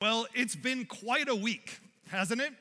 Well, 0.00 0.26
it's 0.32 0.56
been 0.56 0.86
quite 0.86 1.28
a 1.28 1.34
week, 1.34 1.78
hasn't 2.08 2.40
it? 2.40 2.54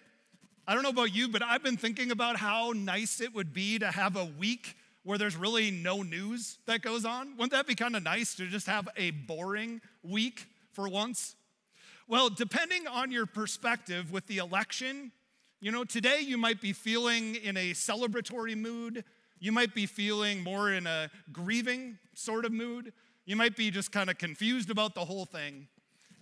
I 0.68 0.74
don't 0.74 0.84
know 0.84 0.90
about 0.90 1.16
you, 1.16 1.30
but 1.30 1.42
I've 1.42 1.64
been 1.64 1.78
thinking 1.78 2.12
about 2.12 2.36
how 2.36 2.74
nice 2.76 3.22
it 3.22 3.34
would 3.34 3.54
be 3.54 3.80
to 3.80 3.90
have 3.90 4.18
a 4.18 4.26
week 4.26 4.76
where 5.04 5.18
there's 5.18 5.38
really 5.38 5.72
no 5.72 6.02
news 6.02 6.58
that 6.66 6.82
goes 6.82 7.06
on. 7.06 7.38
Wouldn't 7.38 7.54
that 7.54 7.66
be 7.66 7.76
kind 7.76 7.96
of 7.96 8.04
nice 8.04 8.36
to 8.36 8.48
just 8.48 8.68
have 8.68 8.90
a 8.98 9.12
boring 9.12 9.80
week 10.04 10.48
for 10.74 10.90
once? 10.90 11.38
Well, 12.10 12.30
depending 12.30 12.88
on 12.88 13.10
your 13.10 13.26
perspective 13.26 14.12
with 14.12 14.28
the 14.28 14.40
election, 14.40 15.14
you 15.62 15.72
know, 15.72 15.86
today 15.86 16.20
you 16.20 16.38
might 16.38 16.60
be 16.60 16.74
feeling 16.74 17.36
in 17.36 17.56
a 17.56 17.72
celebratory 17.72 18.58
mood. 18.58 19.06
You 19.40 19.54
might 19.54 19.74
be 19.74 19.86
feeling 19.86 20.44
more 20.44 20.74
in 20.74 20.86
a 20.86 21.10
grieving 21.32 22.00
sort 22.16 22.44
of 22.44 22.52
mood. 22.52 22.92
You 23.26 23.38
might 23.38 23.56
be 23.56 23.72
just 23.72 23.94
kind 23.94 24.10
of 24.10 24.18
confused 24.18 24.70
about 24.70 24.94
the 24.94 25.06
whole 25.06 25.24
thing. 25.24 25.70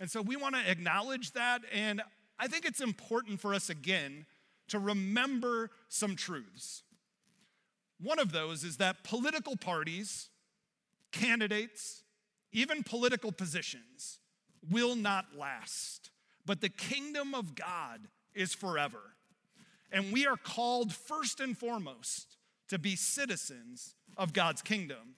And 0.00 0.10
so 0.10 0.22
we 0.22 0.36
want 0.36 0.54
to 0.54 0.70
acknowledge 0.70 1.32
that. 1.32 1.62
And 1.72 2.02
I 2.38 2.46
think 2.46 2.64
it's 2.64 2.80
important 2.80 3.40
for 3.40 3.54
us 3.54 3.68
again 3.70 4.26
to 4.68 4.78
remember 4.78 5.70
some 5.88 6.14
truths. 6.14 6.82
One 8.00 8.18
of 8.18 8.32
those 8.32 8.62
is 8.62 8.76
that 8.76 9.02
political 9.02 9.56
parties, 9.56 10.28
candidates, 11.10 12.02
even 12.52 12.82
political 12.82 13.32
positions 13.32 14.20
will 14.70 14.94
not 14.94 15.36
last, 15.36 16.10
but 16.46 16.60
the 16.60 16.68
kingdom 16.68 17.34
of 17.34 17.54
God 17.54 18.08
is 18.34 18.54
forever. 18.54 19.00
And 19.90 20.12
we 20.12 20.26
are 20.26 20.36
called 20.36 20.92
first 20.92 21.40
and 21.40 21.56
foremost 21.56 22.36
to 22.68 22.78
be 22.78 22.94
citizens 22.94 23.94
of 24.16 24.32
God's 24.32 24.62
kingdom. 24.62 25.16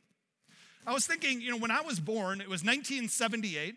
I 0.87 0.95
was 0.95 1.07
thinking, 1.07 1.41
you 1.41 1.51
know, 1.51 1.57
when 1.57 1.71
I 1.71 1.83
was 1.83 2.01
born, 2.01 2.41
it 2.41 2.49
was 2.49 2.63
1978. 2.63 3.75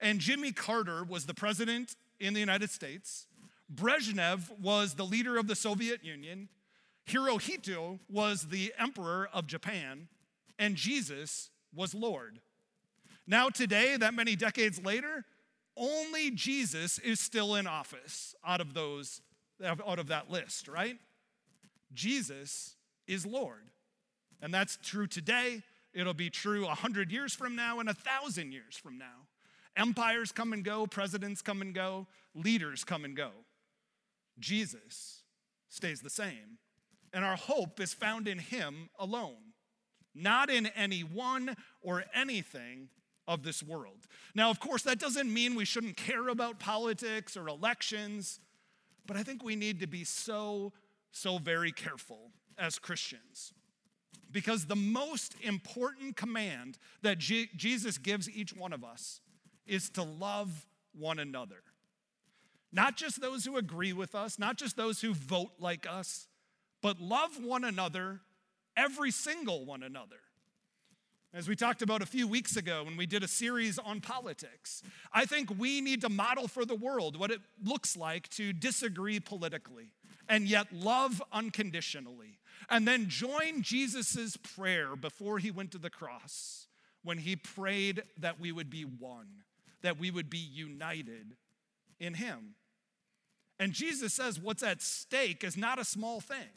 And 0.00 0.18
Jimmy 0.18 0.52
Carter 0.52 1.04
was 1.04 1.26
the 1.26 1.34
president 1.34 1.96
in 2.18 2.34
the 2.34 2.40
United 2.40 2.70
States. 2.70 3.26
Brezhnev 3.72 4.50
was 4.60 4.94
the 4.94 5.04
leader 5.04 5.36
of 5.38 5.46
the 5.46 5.54
Soviet 5.54 6.04
Union. 6.04 6.48
Hirohito 7.08 7.98
was 8.08 8.48
the 8.48 8.72
emperor 8.78 9.28
of 9.32 9.46
Japan. 9.46 10.08
And 10.58 10.76
Jesus 10.76 11.50
was 11.74 11.94
Lord. 11.94 12.40
Now, 13.26 13.48
today, 13.48 13.96
that 13.96 14.14
many 14.14 14.36
decades 14.36 14.82
later, 14.82 15.24
only 15.76 16.30
Jesus 16.30 16.98
is 16.98 17.20
still 17.20 17.54
in 17.54 17.66
office 17.66 18.34
out 18.44 18.60
of 18.60 18.74
those 18.74 19.22
out 19.62 19.98
of 19.98 20.06
that 20.06 20.30
list, 20.30 20.68
right? 20.68 20.96
Jesus 21.92 22.76
is 23.06 23.26
Lord. 23.26 23.68
And 24.40 24.54
that's 24.54 24.78
true 24.82 25.06
today. 25.06 25.62
It'll 25.92 26.14
be 26.14 26.30
true 26.30 26.64
a 26.64 26.68
100 26.68 27.12
years 27.12 27.34
from 27.34 27.56
now 27.56 27.78
and 27.80 27.88
a 27.88 27.92
1,000 27.92 28.52
years 28.52 28.76
from 28.76 28.96
now. 28.96 29.26
Empires 29.76 30.32
come 30.32 30.52
and 30.52 30.64
go, 30.64 30.86
presidents 30.86 31.42
come 31.42 31.62
and 31.62 31.74
go, 31.74 32.06
leaders 32.34 32.84
come 32.84 33.04
and 33.04 33.16
go. 33.16 33.30
Jesus 34.38 35.22
stays 35.68 36.00
the 36.00 36.10
same. 36.10 36.58
And 37.12 37.24
our 37.24 37.36
hope 37.36 37.80
is 37.80 37.92
found 37.92 38.28
in 38.28 38.38
Him 38.38 38.88
alone, 38.98 39.54
not 40.14 40.48
in 40.50 40.66
anyone 40.68 41.56
or 41.82 42.04
anything 42.14 42.88
of 43.26 43.42
this 43.42 43.62
world. 43.62 44.06
Now, 44.34 44.50
of 44.50 44.60
course, 44.60 44.82
that 44.82 44.98
doesn't 44.98 45.32
mean 45.32 45.54
we 45.54 45.64
shouldn't 45.64 45.96
care 45.96 46.28
about 46.28 46.58
politics 46.58 47.36
or 47.36 47.48
elections, 47.48 48.40
but 49.06 49.16
I 49.16 49.22
think 49.22 49.42
we 49.42 49.56
need 49.56 49.80
to 49.80 49.86
be 49.86 50.04
so, 50.04 50.72
so 51.12 51.38
very 51.38 51.72
careful 51.72 52.30
as 52.58 52.78
Christians. 52.78 53.52
Because 54.30 54.66
the 54.66 54.76
most 54.76 55.34
important 55.42 56.16
command 56.16 56.78
that 57.02 57.18
G- 57.18 57.50
Jesus 57.56 57.98
gives 57.98 58.30
each 58.30 58.54
one 58.54 58.72
of 58.72 58.84
us 58.84 59.20
is 59.70 59.88
to 59.90 60.02
love 60.02 60.66
one 60.92 61.18
another. 61.18 61.62
Not 62.72 62.96
just 62.96 63.20
those 63.20 63.44
who 63.44 63.56
agree 63.56 63.92
with 63.92 64.14
us, 64.14 64.38
not 64.38 64.56
just 64.56 64.76
those 64.76 65.00
who 65.00 65.14
vote 65.14 65.52
like 65.58 65.86
us, 65.88 66.26
but 66.82 67.00
love 67.00 67.42
one 67.42 67.64
another, 67.64 68.20
every 68.76 69.10
single 69.10 69.64
one 69.64 69.82
another. 69.82 70.16
As 71.32 71.48
we 71.48 71.54
talked 71.54 71.82
about 71.82 72.02
a 72.02 72.06
few 72.06 72.26
weeks 72.26 72.56
ago 72.56 72.82
when 72.82 72.96
we 72.96 73.06
did 73.06 73.22
a 73.22 73.28
series 73.28 73.78
on 73.78 74.00
politics, 74.00 74.82
I 75.12 75.26
think 75.26 75.50
we 75.56 75.80
need 75.80 76.00
to 76.00 76.08
model 76.08 76.48
for 76.48 76.64
the 76.64 76.74
world 76.74 77.16
what 77.16 77.30
it 77.30 77.40
looks 77.64 77.96
like 77.96 78.28
to 78.30 78.52
disagree 78.52 79.20
politically 79.20 79.92
and 80.28 80.48
yet 80.48 80.72
love 80.72 81.22
unconditionally. 81.32 82.40
And 82.68 82.86
then 82.86 83.08
join 83.08 83.62
Jesus' 83.62 84.36
prayer 84.36 84.96
before 84.96 85.38
he 85.38 85.52
went 85.52 85.70
to 85.72 85.78
the 85.78 85.90
cross 85.90 86.66
when 87.02 87.18
he 87.18 87.36
prayed 87.36 88.02
that 88.18 88.40
we 88.40 88.50
would 88.50 88.70
be 88.70 88.82
one 88.82 89.28
that 89.82 89.98
we 89.98 90.10
would 90.10 90.30
be 90.30 90.38
united 90.38 91.36
in 91.98 92.14
Him. 92.14 92.54
And 93.58 93.72
Jesus 93.72 94.14
says 94.14 94.40
what's 94.40 94.62
at 94.62 94.80
stake 94.80 95.44
is 95.44 95.56
not 95.56 95.78
a 95.78 95.84
small 95.84 96.20
thing. 96.20 96.48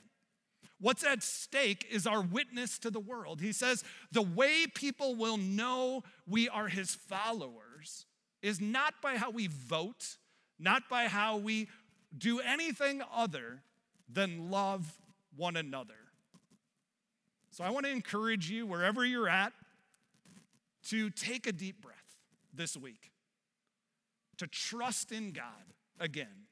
What's 0.80 1.04
at 1.04 1.24
stake 1.24 1.86
is 1.90 2.08
our 2.08 2.22
witness 2.22 2.78
to 2.80 2.90
the 2.90 3.00
world. 3.00 3.42
He 3.42 3.52
says 3.52 3.84
the 4.12 4.22
way 4.22 4.66
people 4.74 5.16
will 5.16 5.38
know 5.38 6.04
we 6.28 6.50
are 6.50 6.68
His 6.68 6.96
followers 6.96 8.06
is 8.42 8.60
not 8.60 8.96
by 9.02 9.18
how 9.18 9.32
we 9.32 9.48
vote, 9.48 10.18
not 10.60 10.90
by 10.90 11.08
how 11.08 11.38
we 11.38 11.70
do 12.18 12.40
anything 12.40 13.02
other 13.14 13.62
than 14.12 14.50
love 14.50 15.00
one 15.36 15.56
another. 15.56 15.94
So 17.52 17.64
I 17.64 17.70
want 17.70 17.86
to 17.86 17.92
encourage 17.92 18.50
you, 18.50 18.66
wherever 18.66 19.06
you're 19.06 19.30
at, 19.30 19.54
to 20.90 21.10
take 21.10 21.48
a 21.48 21.52
deep 21.52 21.82
breath 21.82 21.96
this 22.54 22.76
week 22.76 23.13
to 24.38 24.48
trust 24.48 25.12
in 25.12 25.32
God 25.32 25.74
again. 26.00 26.48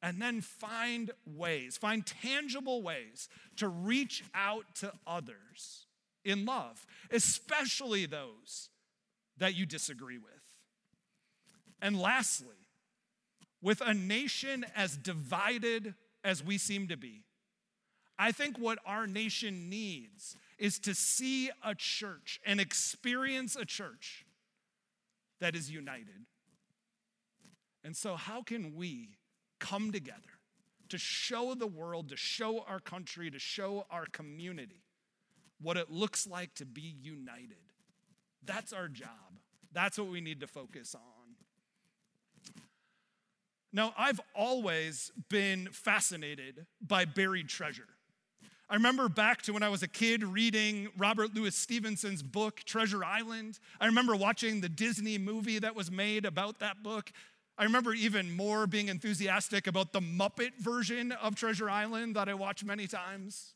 And 0.00 0.22
then 0.22 0.40
find 0.40 1.10
ways, 1.26 1.76
find 1.76 2.06
tangible 2.06 2.82
ways 2.82 3.28
to 3.56 3.68
reach 3.68 4.22
out 4.32 4.64
to 4.76 4.92
others 5.06 5.86
in 6.24 6.44
love, 6.44 6.86
especially 7.10 8.06
those 8.06 8.70
that 9.38 9.56
you 9.56 9.66
disagree 9.66 10.18
with. 10.18 10.32
And 11.80 11.98
lastly, 11.98 12.56
with 13.60 13.80
a 13.80 13.94
nation 13.94 14.64
as 14.76 14.96
divided 14.96 15.94
as 16.22 16.44
we 16.44 16.58
seem 16.58 16.88
to 16.88 16.96
be, 16.96 17.24
I 18.18 18.32
think 18.32 18.58
what 18.58 18.78
our 18.84 19.06
nation 19.06 19.68
needs 19.68 20.36
is 20.58 20.78
to 20.80 20.94
see 20.94 21.50
a 21.64 21.74
church 21.74 22.40
and 22.44 22.60
experience 22.60 23.54
a 23.56 23.64
church 23.64 24.24
that 25.40 25.54
is 25.54 25.70
united. 25.70 26.26
And 27.84 27.96
so, 27.96 28.16
how 28.16 28.42
can 28.42 28.74
we 28.74 29.18
come 29.58 29.92
together 29.92 30.38
to 30.88 30.98
show 30.98 31.54
the 31.54 31.66
world, 31.66 32.08
to 32.08 32.16
show 32.16 32.64
our 32.68 32.80
country, 32.80 33.30
to 33.30 33.38
show 33.38 33.86
our 33.90 34.06
community 34.06 34.82
what 35.60 35.76
it 35.76 35.90
looks 35.90 36.26
like 36.26 36.54
to 36.54 36.66
be 36.66 36.94
united? 37.02 37.56
That's 38.44 38.72
our 38.72 38.88
job. 38.88 39.08
That's 39.72 39.98
what 39.98 40.08
we 40.08 40.20
need 40.20 40.40
to 40.40 40.46
focus 40.46 40.94
on. 40.94 41.02
Now, 43.72 43.92
I've 43.98 44.20
always 44.34 45.12
been 45.28 45.68
fascinated 45.70 46.66
by 46.80 47.04
buried 47.04 47.48
treasure. 47.48 47.88
I 48.70 48.74
remember 48.74 49.08
back 49.08 49.42
to 49.42 49.52
when 49.52 49.62
I 49.62 49.68
was 49.68 49.82
a 49.82 49.88
kid 49.88 50.22
reading 50.22 50.88
Robert 50.96 51.34
Louis 51.34 51.54
Stevenson's 51.54 52.22
book, 52.22 52.62
Treasure 52.64 53.02
Island. 53.02 53.58
I 53.80 53.86
remember 53.86 54.14
watching 54.14 54.60
the 54.60 54.68
Disney 54.68 55.16
movie 55.16 55.58
that 55.58 55.74
was 55.74 55.90
made 55.90 56.26
about 56.26 56.60
that 56.60 56.82
book. 56.82 57.10
I 57.60 57.64
remember 57.64 57.92
even 57.92 58.30
more 58.36 58.68
being 58.68 58.86
enthusiastic 58.86 59.66
about 59.66 59.92
the 59.92 60.00
Muppet 60.00 60.54
version 60.60 61.10
of 61.10 61.34
Treasure 61.34 61.68
Island 61.68 62.14
that 62.14 62.28
I 62.28 62.34
watched 62.34 62.64
many 62.64 62.86
times. 62.86 63.54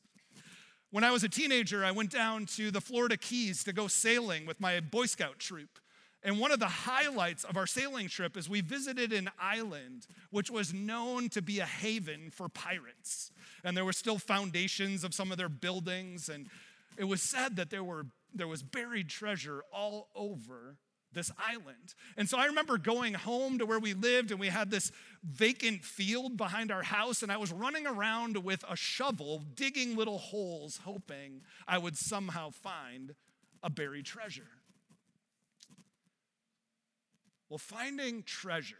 When 0.90 1.04
I 1.04 1.12
was 1.12 1.22
a 1.22 1.28
teenager, 1.28 1.84
I 1.84 1.92
went 1.92 2.10
down 2.10 2.46
to 2.56 2.72
the 2.72 2.80
Florida 2.80 3.16
Keys 3.16 3.62
to 3.62 3.72
go 3.72 3.86
sailing 3.86 4.44
with 4.44 4.60
my 4.60 4.80
Boy 4.80 5.06
Scout 5.06 5.38
troop. 5.38 5.78
And 6.24 6.40
one 6.40 6.50
of 6.50 6.58
the 6.58 6.66
highlights 6.66 7.44
of 7.44 7.56
our 7.56 7.66
sailing 7.66 8.08
trip 8.08 8.36
is 8.36 8.48
we 8.48 8.60
visited 8.60 9.12
an 9.12 9.30
island 9.40 10.08
which 10.31 10.50
was 10.50 10.75
known 10.75 11.28
to 11.28 11.40
be 11.40 11.60
a 11.60 11.66
haven 11.66 12.31
for 12.32 12.49
pirates. 12.49 13.31
And 13.62 13.76
there 13.76 13.84
were 13.84 13.93
still 13.93 14.19
foundations 14.19 15.04
of 15.04 15.14
some 15.14 15.31
of 15.31 15.38
their 15.38 15.49
buildings. 15.49 16.28
And 16.28 16.49
it 16.96 17.04
was 17.04 17.22
said 17.22 17.54
that 17.54 17.70
there, 17.70 17.84
were, 17.84 18.06
there 18.34 18.49
was 18.49 18.64
buried 18.64 19.08
treasure 19.08 19.62
all 19.72 20.08
over 20.16 20.76
this 21.12 21.31
island. 21.38 21.94
And 22.17 22.29
so 22.29 22.38
I 22.38 22.47
remember 22.47 22.79
going 22.79 23.14
home 23.14 23.59
to 23.59 23.67
where 23.67 23.79
we 23.79 23.94
lived, 23.94 24.31
and 24.31 24.41
we 24.41 24.49
had 24.49 24.70
this 24.70 24.93
vacant 25.23 25.85
field 25.85 26.37
behind 26.37 26.70
our 26.70 26.82
house, 26.82 27.23
and 27.23 27.31
I 27.31 27.37
was 27.37 27.53
running 27.53 27.87
around 27.87 28.37
with 28.44 28.64
a 28.69 28.76
shovel, 28.76 29.43
digging 29.55 29.97
little 29.97 30.19
holes, 30.19 30.81
hoping 30.85 31.43
I 31.67 31.79
would 31.79 31.97
somehow 31.97 32.50
find 32.50 33.14
a 33.62 33.70
buried 33.70 34.06
treasure. 34.06 34.49
Well, 37.49 37.59
finding 37.59 38.23
treasure 38.23 38.76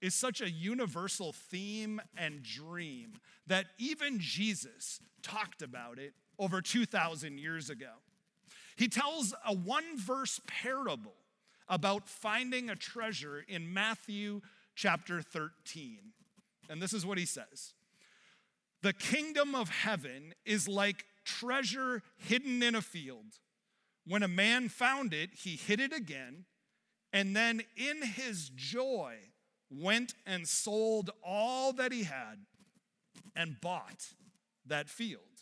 is 0.00 0.14
such 0.14 0.40
a 0.40 0.50
universal 0.50 1.32
theme 1.32 2.00
and 2.16 2.42
dream 2.42 3.14
that 3.46 3.66
even 3.78 4.18
Jesus 4.20 5.00
talked 5.22 5.62
about 5.62 5.98
it 5.98 6.14
over 6.38 6.60
2,000 6.60 7.38
years 7.38 7.70
ago. 7.70 7.90
He 8.76 8.88
tells 8.88 9.34
a 9.46 9.54
one 9.54 9.96
verse 9.96 10.40
parable 10.46 11.14
about 11.68 12.08
finding 12.08 12.68
a 12.68 12.76
treasure 12.76 13.44
in 13.46 13.72
Matthew 13.72 14.40
chapter 14.74 15.22
13. 15.22 16.12
And 16.68 16.80
this 16.80 16.92
is 16.92 17.06
what 17.06 17.18
he 17.18 17.26
says 17.26 17.74
The 18.82 18.92
kingdom 18.92 19.54
of 19.54 19.68
heaven 19.68 20.34
is 20.44 20.68
like 20.68 21.04
treasure 21.24 22.02
hidden 22.16 22.62
in 22.62 22.74
a 22.74 22.82
field. 22.82 23.38
When 24.06 24.22
a 24.22 24.28
man 24.28 24.68
found 24.68 25.14
it, 25.14 25.30
he 25.32 25.56
hid 25.56 25.80
it 25.80 25.92
again, 25.92 26.44
and 27.12 27.34
then 27.34 27.62
in 27.76 28.02
his 28.02 28.50
joy 28.50 29.14
went 29.70 30.14
and 30.26 30.46
sold 30.46 31.10
all 31.22 31.72
that 31.72 31.90
he 31.90 32.04
had 32.04 32.44
and 33.34 33.60
bought 33.60 34.08
that 34.66 34.88
field. 34.88 35.33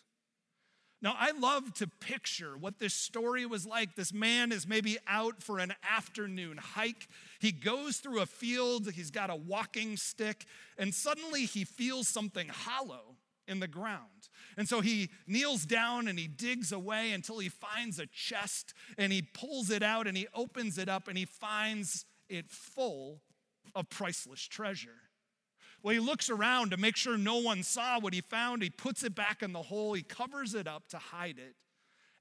Now, 1.03 1.17
I 1.19 1.33
love 1.33 1.75
to 1.75 1.89
picture 1.89 2.57
what 2.57 2.79
this 2.79 2.95
story 2.95 3.45
was 3.45 3.67
like. 3.67 3.97
This 3.97 4.15
man 4.15 4.53
is 4.53 4.69
maybe 4.69 4.99
out 5.09 5.43
for 5.43 5.59
an 5.59 5.75
afternoon 5.83 6.59
hike. 6.59 7.09
He 7.41 7.51
goes 7.51 7.97
through 7.97 8.21
a 8.21 8.27
field, 8.27 8.93
he's 8.93 9.11
got 9.11 9.29
a 9.29 9.35
walking 9.35 9.97
stick, 9.97 10.47
and 10.79 10.95
suddenly 10.95 11.45
he 11.45 11.65
feels 11.65 12.09
something 12.09 12.47
hollow 12.49 13.17
in 13.49 13.59
the 13.59 13.67
ground. 13.67 14.29
And 14.57 14.69
so 14.69 14.81
he 14.81 15.11
kneels 15.27 15.65
down 15.65 16.07
and 16.07 16.17
he 16.17 16.29
digs 16.29 16.71
away 16.71 17.11
until 17.11 17.41
he 17.41 17.49
finds 17.49 17.99
a 17.99 18.07
chest 18.07 18.73
and 18.97 19.13
he 19.13 19.23
pulls 19.23 19.71
it 19.71 19.83
out 19.83 20.07
and 20.07 20.17
he 20.17 20.29
opens 20.35 20.79
it 20.79 20.89
up 20.89 21.09
and 21.09 21.19
he 21.19 21.25
finds 21.25 22.05
it 22.29 22.49
full 22.49 23.23
of 23.75 23.91
priceless 23.91 24.43
treasure. 24.43 25.01
Well, 25.83 25.95
he 25.95 26.01
looks 26.01 26.31
around 26.31 26.71
to 26.71 26.77
make 26.77 26.97
sure 26.97 27.19
no 27.19 27.39
one 27.39 27.63
saw 27.63 27.99
what 27.99 28.15
he 28.15 28.21
found. 28.21 28.63
He 28.63 28.71
puts 28.71 29.03
it 29.03 29.15
back 29.15 29.43
in 29.43 29.53
the 29.53 29.63
hole, 29.63 29.95
he 29.95 30.03
covers 30.03 30.55
it 30.55 30.69
up 30.69 30.89
to 30.89 30.99
hide 30.99 31.39
it. 31.39 31.57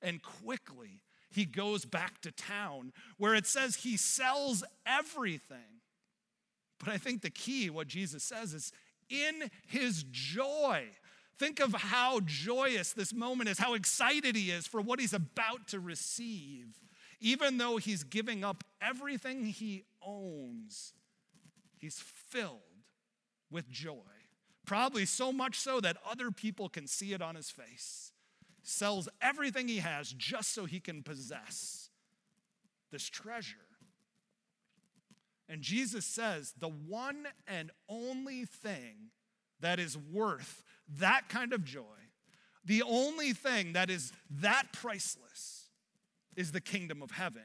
And 0.01 0.21
quickly, 0.21 1.01
he 1.29 1.45
goes 1.45 1.85
back 1.85 2.21
to 2.21 2.31
town 2.31 2.91
where 3.17 3.35
it 3.35 3.45
says 3.45 3.75
he 3.77 3.97
sells 3.97 4.63
everything. 4.85 5.79
But 6.79 6.89
I 6.89 6.97
think 6.97 7.21
the 7.21 7.29
key, 7.29 7.69
what 7.69 7.87
Jesus 7.87 8.23
says, 8.23 8.53
is 8.53 8.71
in 9.09 9.51
his 9.67 10.03
joy. 10.09 10.87
Think 11.37 11.59
of 11.59 11.73
how 11.73 12.21
joyous 12.25 12.93
this 12.93 13.13
moment 13.13 13.49
is, 13.49 13.59
how 13.59 13.75
excited 13.75 14.35
he 14.35 14.49
is 14.49 14.65
for 14.65 14.81
what 14.81 14.99
he's 14.99 15.13
about 15.13 15.67
to 15.69 15.79
receive. 15.79 16.79
Even 17.19 17.57
though 17.57 17.77
he's 17.77 18.03
giving 18.03 18.43
up 18.43 18.63
everything 18.81 19.45
he 19.45 19.83
owns, 20.03 20.93
he's 21.77 21.99
filled 21.99 22.70
with 23.51 23.69
joy. 23.69 23.97
Probably 24.65 25.05
so 25.05 25.31
much 25.31 25.59
so 25.59 25.79
that 25.81 25.97
other 26.09 26.31
people 26.31 26.69
can 26.69 26.87
see 26.87 27.13
it 27.13 27.21
on 27.21 27.35
his 27.35 27.49
face. 27.49 28.11
Sells 28.63 29.09
everything 29.21 29.67
he 29.67 29.77
has 29.77 30.13
just 30.17 30.53
so 30.53 30.65
he 30.65 30.79
can 30.79 31.03
possess 31.03 31.89
this 32.91 33.09
treasure. 33.09 33.57
And 35.49 35.61
Jesus 35.61 36.05
says 36.05 36.53
the 36.57 36.69
one 36.69 37.27
and 37.47 37.71
only 37.89 38.45
thing 38.45 39.09
that 39.59 39.79
is 39.79 39.97
worth 39.97 40.63
that 40.99 41.29
kind 41.29 41.53
of 41.53 41.63
joy, 41.63 41.83
the 42.63 42.83
only 42.83 43.33
thing 43.33 43.73
that 43.73 43.89
is 43.89 44.11
that 44.29 44.67
priceless, 44.71 45.69
is 46.35 46.51
the 46.51 46.61
kingdom 46.61 47.01
of 47.01 47.11
heaven. 47.11 47.43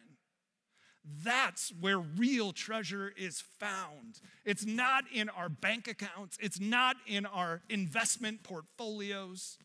That's 1.23 1.73
where 1.81 1.99
real 1.99 2.53
treasure 2.53 3.13
is 3.17 3.43
found. 3.61 4.21
It's 4.45 4.67
not 4.67 5.05
in 5.13 5.29
our 5.29 5.49
bank 5.49 5.87
accounts, 5.87 6.37
it's 6.41 6.59
not 6.59 6.97
in 7.07 7.27
our 7.27 7.63
investment 7.69 8.43
portfolios. 8.43 9.59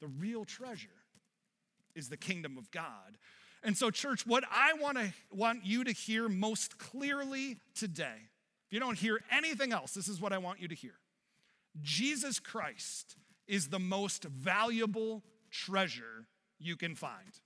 The 0.00 0.06
real 0.06 0.44
treasure 0.44 0.88
is 1.94 2.08
the 2.08 2.16
kingdom 2.16 2.58
of 2.58 2.70
God. 2.70 3.18
And 3.64 3.76
so, 3.76 3.90
church, 3.90 4.26
what 4.26 4.44
I 4.50 4.74
want 4.74 4.98
to 4.98 5.12
want 5.32 5.64
you 5.64 5.82
to 5.84 5.92
hear 5.92 6.28
most 6.28 6.78
clearly 6.78 7.56
today, 7.74 8.28
if 8.66 8.72
you 8.72 8.78
don't 8.78 8.98
hear 8.98 9.20
anything 9.32 9.72
else, 9.72 9.92
this 9.92 10.06
is 10.06 10.20
what 10.20 10.32
I 10.32 10.38
want 10.38 10.60
you 10.60 10.68
to 10.68 10.74
hear. 10.74 10.94
Jesus 11.82 12.38
Christ 12.38 13.16
is 13.46 13.68
the 13.68 13.78
most 13.78 14.24
valuable 14.24 15.24
treasure 15.50 16.26
you 16.58 16.76
can 16.76 16.94
find. 16.94 17.40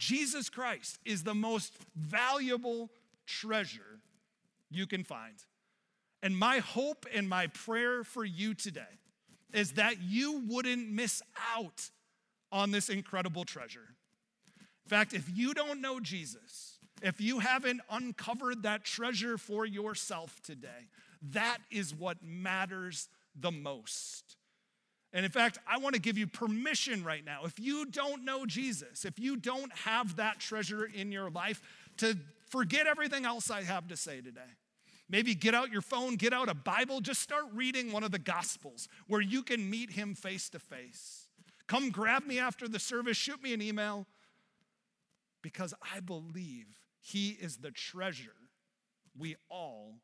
Jesus 0.00 0.48
Christ 0.48 0.98
is 1.04 1.24
the 1.24 1.34
most 1.34 1.74
valuable 1.94 2.90
treasure 3.26 4.00
you 4.70 4.86
can 4.86 5.04
find. 5.04 5.34
And 6.22 6.36
my 6.36 6.58
hope 6.58 7.04
and 7.14 7.28
my 7.28 7.48
prayer 7.48 8.02
for 8.02 8.24
you 8.24 8.54
today 8.54 8.98
is 9.52 9.72
that 9.72 10.00
you 10.00 10.42
wouldn't 10.48 10.90
miss 10.90 11.22
out 11.54 11.90
on 12.50 12.70
this 12.70 12.88
incredible 12.88 13.44
treasure. 13.44 13.94
In 14.86 14.88
fact, 14.88 15.12
if 15.12 15.30
you 15.34 15.52
don't 15.52 15.82
know 15.82 16.00
Jesus, 16.00 16.78
if 17.02 17.20
you 17.20 17.40
haven't 17.40 17.82
uncovered 17.90 18.62
that 18.62 18.84
treasure 18.84 19.36
for 19.36 19.66
yourself 19.66 20.40
today, 20.42 20.88
that 21.30 21.58
is 21.70 21.94
what 21.94 22.16
matters 22.22 23.10
the 23.38 23.52
most. 23.52 24.36
And 25.12 25.24
in 25.24 25.30
fact, 25.30 25.58
I 25.66 25.78
want 25.78 25.94
to 25.96 26.00
give 26.00 26.16
you 26.16 26.26
permission 26.26 27.02
right 27.02 27.24
now. 27.24 27.40
If 27.44 27.58
you 27.58 27.84
don't 27.86 28.24
know 28.24 28.46
Jesus, 28.46 29.04
if 29.04 29.18
you 29.18 29.36
don't 29.36 29.72
have 29.78 30.16
that 30.16 30.38
treasure 30.38 30.84
in 30.84 31.10
your 31.10 31.30
life, 31.30 31.60
to 31.96 32.16
forget 32.48 32.86
everything 32.86 33.24
else 33.24 33.50
I 33.50 33.62
have 33.62 33.88
to 33.88 33.96
say 33.96 34.20
today. 34.20 34.40
Maybe 35.08 35.34
get 35.34 35.54
out 35.54 35.72
your 35.72 35.82
phone, 35.82 36.14
get 36.14 36.32
out 36.32 36.48
a 36.48 36.54
Bible, 36.54 37.00
just 37.00 37.20
start 37.20 37.44
reading 37.52 37.90
one 37.90 38.04
of 38.04 38.12
the 38.12 38.18
Gospels 38.20 38.88
where 39.08 39.20
you 39.20 39.42
can 39.42 39.68
meet 39.68 39.90
him 39.90 40.14
face 40.14 40.48
to 40.50 40.60
face. 40.60 41.26
Come 41.66 41.90
grab 41.90 42.24
me 42.24 42.38
after 42.38 42.68
the 42.68 42.78
service, 42.78 43.16
shoot 43.16 43.42
me 43.42 43.52
an 43.52 43.60
email, 43.60 44.06
because 45.42 45.74
I 45.94 45.98
believe 45.98 46.66
he 47.00 47.30
is 47.30 47.58
the 47.58 47.72
treasure 47.72 48.36
we 49.18 49.34
all 49.48 49.94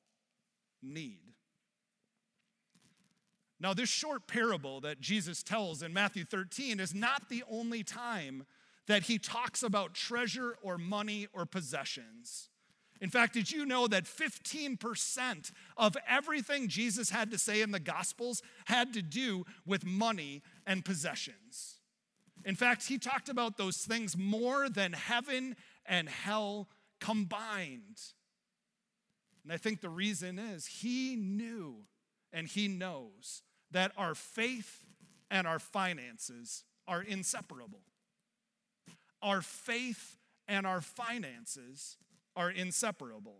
need. 0.82 1.34
Now, 3.58 3.72
this 3.72 3.88
short 3.88 4.26
parable 4.26 4.80
that 4.82 5.00
Jesus 5.00 5.42
tells 5.42 5.82
in 5.82 5.92
Matthew 5.92 6.24
13 6.24 6.78
is 6.78 6.94
not 6.94 7.28
the 7.28 7.42
only 7.50 7.82
time 7.82 8.44
that 8.86 9.04
he 9.04 9.18
talks 9.18 9.62
about 9.62 9.94
treasure 9.94 10.56
or 10.62 10.78
money 10.78 11.26
or 11.32 11.46
possessions. 11.46 12.50
In 13.00 13.10
fact, 13.10 13.34
did 13.34 13.50
you 13.50 13.66
know 13.66 13.86
that 13.88 14.04
15% 14.04 15.52
of 15.76 15.96
everything 16.08 16.68
Jesus 16.68 17.10
had 17.10 17.30
to 17.30 17.38
say 17.38 17.60
in 17.60 17.70
the 17.70 17.80
Gospels 17.80 18.42
had 18.66 18.92
to 18.94 19.02
do 19.02 19.44
with 19.66 19.84
money 19.84 20.42
and 20.66 20.84
possessions? 20.84 21.80
In 22.44 22.54
fact, 22.54 22.86
he 22.86 22.98
talked 22.98 23.28
about 23.28 23.56
those 23.56 23.78
things 23.78 24.16
more 24.16 24.68
than 24.68 24.92
heaven 24.92 25.56
and 25.84 26.08
hell 26.08 26.68
combined. 27.00 28.00
And 29.42 29.52
I 29.52 29.56
think 29.56 29.80
the 29.80 29.88
reason 29.88 30.38
is 30.38 30.66
he 30.66 31.16
knew 31.16 31.84
and 32.32 32.46
he 32.46 32.68
knows 32.68 33.42
that 33.76 33.92
our 33.98 34.14
faith 34.14 34.86
and 35.30 35.46
our 35.46 35.58
finances 35.58 36.64
are 36.88 37.02
inseparable. 37.02 37.82
Our 39.20 39.42
faith 39.42 40.16
and 40.48 40.66
our 40.66 40.80
finances 40.80 41.98
are 42.34 42.50
inseparable. 42.50 43.36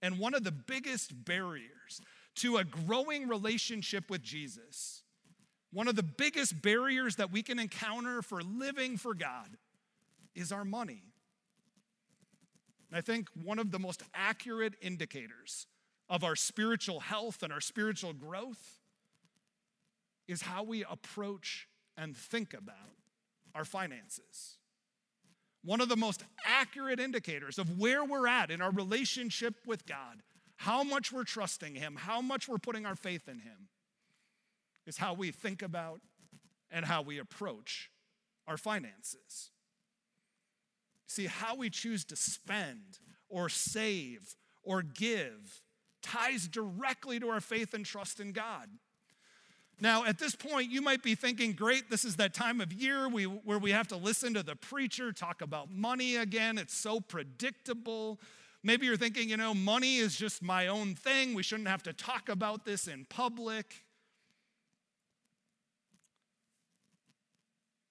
And 0.00 0.20
one 0.20 0.34
of 0.34 0.44
the 0.44 0.52
biggest 0.52 1.24
barriers 1.24 2.00
to 2.36 2.58
a 2.58 2.64
growing 2.64 3.26
relationship 3.26 4.08
with 4.08 4.22
Jesus, 4.22 5.02
one 5.72 5.88
of 5.88 5.96
the 5.96 6.04
biggest 6.04 6.62
barriers 6.62 7.16
that 7.16 7.32
we 7.32 7.42
can 7.42 7.58
encounter 7.58 8.22
for 8.22 8.40
living 8.40 8.96
for 8.96 9.14
God, 9.14 9.56
is 10.36 10.52
our 10.52 10.64
money. 10.64 11.02
And 12.88 12.96
I 12.96 13.00
think 13.00 13.26
one 13.34 13.58
of 13.58 13.72
the 13.72 13.80
most 13.80 14.04
accurate 14.14 14.74
indicators 14.80 15.66
of 16.08 16.22
our 16.22 16.36
spiritual 16.36 17.00
health 17.00 17.42
and 17.42 17.52
our 17.52 17.60
spiritual 17.60 18.12
growth 18.12 18.78
is 20.28 20.42
how 20.42 20.62
we 20.62 20.84
approach 20.84 21.66
and 21.96 22.16
think 22.16 22.54
about 22.54 22.94
our 23.54 23.64
finances. 23.64 24.58
One 25.64 25.80
of 25.80 25.88
the 25.88 25.96
most 25.96 26.22
accurate 26.46 27.00
indicators 27.00 27.58
of 27.58 27.78
where 27.78 28.04
we're 28.04 28.28
at 28.28 28.50
in 28.50 28.62
our 28.62 28.70
relationship 28.70 29.54
with 29.66 29.86
God, 29.86 30.22
how 30.56 30.84
much 30.84 31.10
we're 31.10 31.24
trusting 31.24 31.74
Him, 31.74 31.96
how 31.96 32.20
much 32.20 32.48
we're 32.48 32.58
putting 32.58 32.86
our 32.86 32.94
faith 32.94 33.28
in 33.28 33.40
Him, 33.40 33.68
is 34.86 34.98
how 34.98 35.14
we 35.14 35.30
think 35.30 35.62
about 35.62 36.00
and 36.70 36.84
how 36.84 37.02
we 37.02 37.18
approach 37.18 37.90
our 38.46 38.56
finances. 38.56 39.50
See, 41.06 41.26
how 41.26 41.56
we 41.56 41.70
choose 41.70 42.04
to 42.06 42.16
spend 42.16 42.98
or 43.28 43.48
save 43.48 44.36
or 44.62 44.82
give 44.82 45.62
ties 46.02 46.46
directly 46.46 47.18
to 47.18 47.28
our 47.28 47.40
faith 47.40 47.74
and 47.74 47.84
trust 47.84 48.20
in 48.20 48.32
God. 48.32 48.68
Now, 49.80 50.04
at 50.04 50.18
this 50.18 50.34
point, 50.34 50.70
you 50.70 50.82
might 50.82 51.02
be 51.02 51.14
thinking, 51.14 51.52
great, 51.52 51.88
this 51.88 52.04
is 52.04 52.16
that 52.16 52.34
time 52.34 52.60
of 52.60 52.72
year 52.72 53.08
we, 53.08 53.24
where 53.24 53.58
we 53.58 53.70
have 53.70 53.86
to 53.88 53.96
listen 53.96 54.34
to 54.34 54.42
the 54.42 54.56
preacher 54.56 55.12
talk 55.12 55.40
about 55.40 55.70
money 55.70 56.16
again. 56.16 56.58
It's 56.58 56.74
so 56.74 57.00
predictable. 57.00 58.18
Maybe 58.64 58.86
you're 58.86 58.96
thinking, 58.96 59.28
you 59.28 59.36
know, 59.36 59.54
money 59.54 59.98
is 59.98 60.16
just 60.16 60.42
my 60.42 60.66
own 60.66 60.96
thing. 60.96 61.32
We 61.32 61.44
shouldn't 61.44 61.68
have 61.68 61.84
to 61.84 61.92
talk 61.92 62.28
about 62.28 62.64
this 62.64 62.88
in 62.88 63.06
public. 63.08 63.84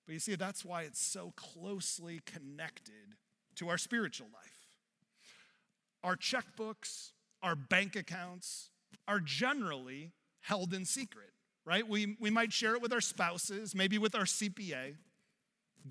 But 0.06 0.14
you 0.14 0.20
see, 0.20 0.36
that's 0.36 0.66
why 0.66 0.84
it's 0.84 1.02
so 1.02 1.34
closely 1.38 2.22
connected 2.26 3.16
to 3.56 3.70
our 3.70 3.78
spiritual 3.78 4.28
life. 4.34 4.78
Our 6.04 6.18
checkbooks, 6.18 7.12
our 7.42 7.56
bank 7.56 7.96
accounts 7.96 8.70
are 9.08 9.20
generally 9.20 10.12
held 10.42 10.74
in 10.74 10.86
secret, 10.86 11.32
right? 11.68 11.86
We, 11.86 12.16
we 12.22 12.30
might 12.30 12.54
share 12.54 12.76
it 12.76 12.82
with 12.82 12.94
our 12.94 13.02
spouses, 13.02 13.76
maybe 13.76 13.98
with 13.98 14.16
our 14.16 14.24
CPA. 14.24 14.96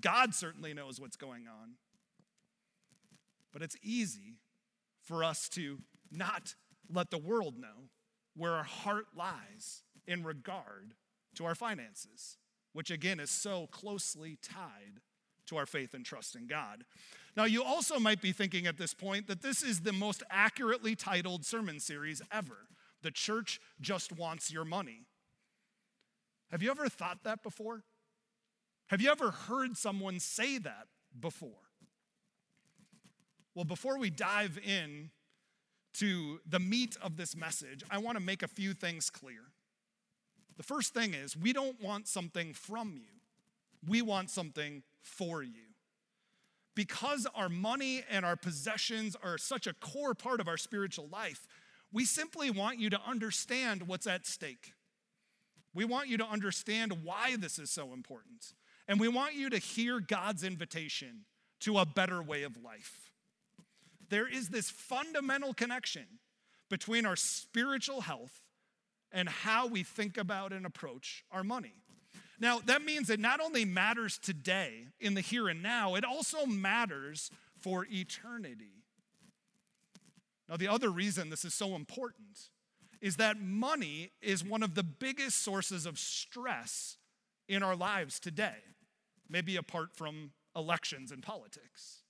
God 0.01 0.33
certainly 0.33 0.73
knows 0.73 0.99
what's 0.99 1.15
going 1.15 1.43
on. 1.47 1.73
But 3.53 3.61
it's 3.61 3.77
easy 3.83 4.39
for 5.03 5.23
us 5.23 5.47
to 5.49 5.77
not 6.11 6.55
let 6.91 7.11
the 7.11 7.19
world 7.19 7.59
know 7.59 7.89
where 8.35 8.53
our 8.53 8.63
heart 8.63 9.05
lies 9.15 9.83
in 10.07 10.23
regard 10.23 10.95
to 11.35 11.45
our 11.45 11.53
finances, 11.53 12.37
which 12.73 12.89
again 12.89 13.19
is 13.19 13.29
so 13.29 13.67
closely 13.67 14.39
tied 14.41 14.99
to 15.45 15.57
our 15.57 15.67
faith 15.67 15.93
and 15.93 16.03
trust 16.03 16.35
in 16.35 16.47
God. 16.47 16.85
Now, 17.35 17.43
you 17.45 17.63
also 17.63 17.99
might 17.99 18.21
be 18.21 18.31
thinking 18.31 18.65
at 18.65 18.79
this 18.79 18.95
point 18.95 19.27
that 19.27 19.43
this 19.43 19.61
is 19.61 19.81
the 19.81 19.93
most 19.93 20.23
accurately 20.31 20.95
titled 20.95 21.45
sermon 21.45 21.79
series 21.79 22.19
ever. 22.31 22.65
The 23.03 23.11
church 23.11 23.61
just 23.79 24.11
wants 24.11 24.51
your 24.51 24.65
money. 24.65 25.05
Have 26.51 26.63
you 26.63 26.71
ever 26.71 26.87
thought 26.89 27.23
that 27.23 27.43
before? 27.43 27.83
Have 28.87 29.01
you 29.01 29.11
ever 29.11 29.31
heard 29.31 29.77
someone 29.77 30.19
say 30.19 30.57
that 30.57 30.87
before? 31.19 31.51
Well, 33.53 33.65
before 33.65 33.97
we 33.97 34.09
dive 34.09 34.59
in 34.63 35.09
to 35.95 36.39
the 36.47 36.59
meat 36.59 36.95
of 37.01 37.17
this 37.17 37.35
message, 37.35 37.83
I 37.89 37.97
want 37.97 38.17
to 38.17 38.23
make 38.23 38.43
a 38.43 38.47
few 38.47 38.73
things 38.73 39.09
clear. 39.09 39.51
The 40.55 40.63
first 40.63 40.93
thing 40.93 41.13
is, 41.13 41.35
we 41.35 41.53
don't 41.53 41.81
want 41.81 42.07
something 42.07 42.53
from 42.53 42.93
you, 42.95 43.21
we 43.87 44.01
want 44.01 44.29
something 44.29 44.83
for 45.01 45.43
you. 45.43 45.63
Because 46.75 47.25
our 47.33 47.49
money 47.49 48.03
and 48.09 48.23
our 48.23 48.35
possessions 48.35 49.15
are 49.23 49.39
such 49.39 49.65
a 49.65 49.73
core 49.73 50.13
part 50.13 50.39
of 50.39 50.47
our 50.47 50.57
spiritual 50.57 51.07
life, 51.11 51.47
we 51.91 52.05
simply 52.05 52.51
want 52.51 52.79
you 52.79 52.89
to 52.91 53.01
understand 53.01 53.87
what's 53.87 54.05
at 54.05 54.27
stake. 54.27 54.73
We 55.77 55.85
want 55.85 56.09
you 56.09 56.17
to 56.17 56.25
understand 56.25 57.03
why 57.03 57.35
this 57.37 57.59
is 57.59 57.69
so 57.69 57.93
important. 57.93 58.53
And 58.87 58.99
we 58.99 59.07
want 59.07 59.35
you 59.35 59.47
to 59.51 59.59
hear 59.59 59.99
God's 59.99 60.43
invitation 60.43 61.25
to 61.59 61.77
a 61.77 61.85
better 61.85 62.19
way 62.19 62.41
of 62.41 62.63
life. 62.63 63.11
There 64.09 64.27
is 64.27 64.49
this 64.49 64.71
fundamental 64.71 65.53
connection 65.53 66.07
between 66.67 67.05
our 67.05 67.15
spiritual 67.15 68.01
health 68.01 68.41
and 69.11 69.29
how 69.29 69.67
we 69.67 69.83
think 69.83 70.17
about 70.17 70.51
and 70.51 70.65
approach 70.65 71.23
our 71.31 71.43
money. 71.43 71.75
Now, 72.39 72.59
that 72.65 72.83
means 72.83 73.11
it 73.11 73.19
not 73.19 73.39
only 73.39 73.63
matters 73.63 74.17
today 74.17 74.87
in 74.99 75.13
the 75.13 75.21
here 75.21 75.47
and 75.47 75.61
now, 75.61 75.93
it 75.93 76.03
also 76.03 76.47
matters 76.47 77.29
for 77.55 77.85
eternity. 77.91 78.81
Now, 80.49 80.57
the 80.57 80.69
other 80.69 80.89
reason 80.89 81.29
this 81.29 81.45
is 81.45 81.53
so 81.53 81.75
important 81.75 82.49
is 83.01 83.17
that 83.17 83.39
money 83.39 84.11
is 84.21 84.43
one 84.43 84.63
of 84.63 84.75
the 84.75 84.83
biggest 84.83 85.43
sources 85.43 85.85
of 85.85 85.99
stress 85.99 86.97
in 87.47 87.63
our 87.63 87.75
lives 87.75 88.19
today, 88.19 88.57
maybe 89.29 89.55
apart 89.55 89.93
from 89.93 90.31
elections 90.55 91.11
and 91.11 91.23
politics. 91.23 92.03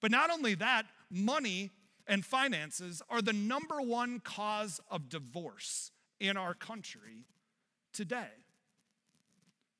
But 0.00 0.10
not 0.10 0.30
only 0.30 0.54
that, 0.56 0.86
money 1.10 1.70
and 2.06 2.24
finances 2.24 3.02
are 3.08 3.22
the 3.22 3.32
number 3.32 3.80
one 3.80 4.20
cause 4.20 4.80
of 4.90 5.08
divorce 5.08 5.90
in 6.18 6.36
our 6.36 6.54
country 6.54 7.26
today. 7.92 8.30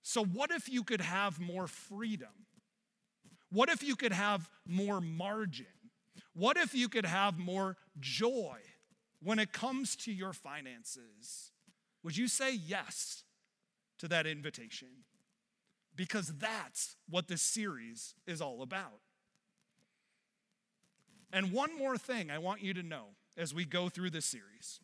So, 0.03 0.25
what 0.25 0.51
if 0.51 0.69
you 0.69 0.83
could 0.83 1.01
have 1.01 1.41
more 1.41 1.67
freedom? 1.67 2.47
What 3.51 3.69
if 3.69 3.83
you 3.83 3.97
could 3.97 4.13
have 4.13 4.49
more 4.67 5.01
margin? 5.01 5.67
What 6.35 6.57
if 6.57 6.75
you 6.75 6.89
could 6.89 7.07
have 7.07 7.39
more 7.39 7.77
joy 8.01 8.59
when 9.23 9.39
it 9.39 9.53
comes 9.53 9.97
to 9.97 10.13
your 10.13 10.33
finances? 10.33 11.53
Would 12.03 12.17
you 12.17 12.29
say 12.29 12.55
yes 12.55 13.23
to 13.99 14.09
that 14.09 14.27
invitation? 14.27 14.89
Because 15.95 16.29
that's 16.39 16.97
what 17.09 17.29
this 17.29 17.43
series 17.43 18.15
is 18.27 18.41
all 18.41 18.63
about. 18.63 19.01
And 21.33 21.53
one 21.53 21.77
more 21.79 21.97
thing 21.97 22.31
I 22.31 22.39
want 22.39 22.63
you 22.63 22.75
to 22.75 22.83
know 22.83 23.09
as 23.37 23.55
we 23.55 23.65
go 23.65 23.89
through 23.89 24.11
this 24.11 24.27
series 24.27 24.81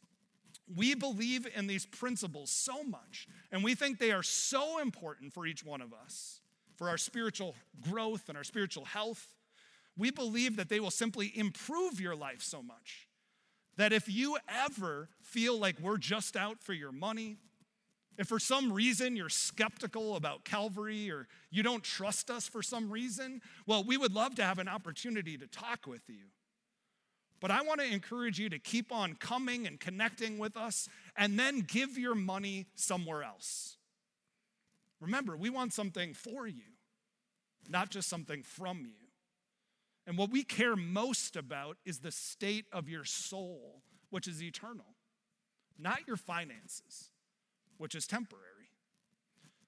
we 0.75 0.95
believe 0.95 1.47
in 1.54 1.66
these 1.66 1.87
principles 1.87 2.50
so 2.50 2.83
much, 2.83 3.26
and 3.50 3.64
we 3.64 3.75
think 3.75 3.99
they 3.99 4.12
are 4.12 4.23
so 4.23 4.80
important 4.80 5.33
for 5.33 5.47
each 5.47 5.64
one 5.64 5.80
of 5.80 5.92
us, 5.92 6.40
for 6.76 6.88
our 6.88 6.99
spiritual 6.99 7.54
growth 7.80 8.28
and 8.28 8.37
our 8.37 8.45
spiritual 8.45 8.85
health. 8.85 9.35
We 9.97 10.11
believe 10.11 10.57
that 10.57 10.68
they 10.68 10.80
will 10.80 10.90
simply 10.90 11.33
improve 11.35 12.00
your 12.00 12.14
life 12.14 12.42
so 12.42 12.62
much 12.62 13.07
that 13.78 13.92
if 13.92 14.08
you 14.08 14.37
ever 14.49 15.08
feel 15.23 15.58
like 15.58 15.80
we're 15.80 15.97
just 15.97 16.37
out 16.37 16.61
for 16.62 16.73
your 16.73 16.92
money, 16.92 17.37
if 18.18 18.26
for 18.26 18.40
some 18.40 18.73
reason 18.73 19.14
you're 19.14 19.28
skeptical 19.28 20.16
about 20.16 20.44
Calvary 20.44 21.08
or 21.11 21.28
you 21.50 21.62
don't 21.62 21.85
trust 21.85 22.28
us 22.28 22.49
for 22.49 22.61
some 22.61 22.90
reason, 22.90 23.40
well, 23.66 23.85
we 23.85 23.97
would 23.97 24.12
love 24.12 24.35
to 24.35 24.44
have 24.44 24.58
an 24.58 24.66
opportunity 24.66 25.38
to 25.38 25.47
talk 25.47 25.87
with 25.87 26.02
you. 26.08 26.25
But 27.40 27.52
I 27.52 27.62
want 27.62 27.80
to 27.80 27.87
encourage 27.87 28.40
you 28.40 28.49
to 28.49 28.58
keep 28.58 28.90
on 28.92 29.14
coming 29.14 29.68
and 29.68 29.78
connecting 29.78 30.38
with 30.38 30.56
us 30.56 30.88
and 31.16 31.38
then 31.38 31.61
give 31.61 31.97
your 31.97 32.16
money 32.16 32.66
somewhere 32.75 33.23
else. 33.23 33.76
Remember, 35.00 35.37
we 35.37 35.50
want 35.50 35.73
something 35.73 36.14
for 36.14 36.49
you, 36.49 36.64
not 37.68 37.90
just 37.90 38.08
something 38.08 38.42
from 38.42 38.80
you. 38.80 39.07
And 40.08 40.16
what 40.16 40.30
we 40.30 40.42
care 40.42 40.74
most 40.74 41.36
about 41.36 41.76
is 41.84 41.98
the 41.98 42.10
state 42.10 42.64
of 42.72 42.88
your 42.88 43.04
soul, 43.04 43.82
which 44.08 44.26
is 44.26 44.42
eternal, 44.42 44.86
not 45.78 46.00
your 46.06 46.16
finances, 46.16 47.10
which 47.76 47.94
is 47.94 48.06
temporary. 48.06 48.70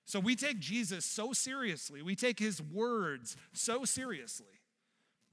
So 0.06 0.18
we 0.18 0.34
take 0.34 0.58
Jesus 0.58 1.04
so 1.04 1.34
seriously, 1.34 2.00
we 2.00 2.16
take 2.16 2.38
his 2.38 2.62
words 2.62 3.36
so 3.52 3.84
seriously 3.84 4.46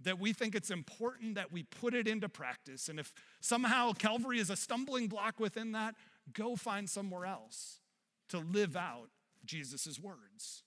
that 0.02 0.20
we 0.20 0.34
think 0.34 0.54
it's 0.56 0.72
important 0.72 1.36
that 1.36 1.54
we 1.54 1.64
put 1.64 1.94
it 1.94 2.06
into 2.06 2.28
practice. 2.28 2.90
And 2.90 3.00
if 3.00 3.14
somehow 3.40 3.94
Calvary 3.94 4.40
is 4.40 4.50
a 4.50 4.58
stumbling 4.58 5.08
block 5.08 5.40
within 5.40 5.72
that, 5.72 5.96
go 6.34 6.58
find 6.58 6.90
somewhere 6.90 7.26
else 7.26 7.80
to 8.28 8.40
live 8.40 8.76
out 8.76 9.08
Jesus' 9.46 9.98
words. 9.98 10.64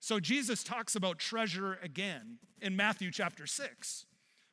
So 0.00 0.18
Jesus 0.18 0.64
talks 0.64 0.96
about 0.96 1.18
treasure 1.18 1.78
again 1.82 2.38
in 2.60 2.74
Matthew 2.74 3.10
chapter 3.10 3.46
6. 3.46 4.06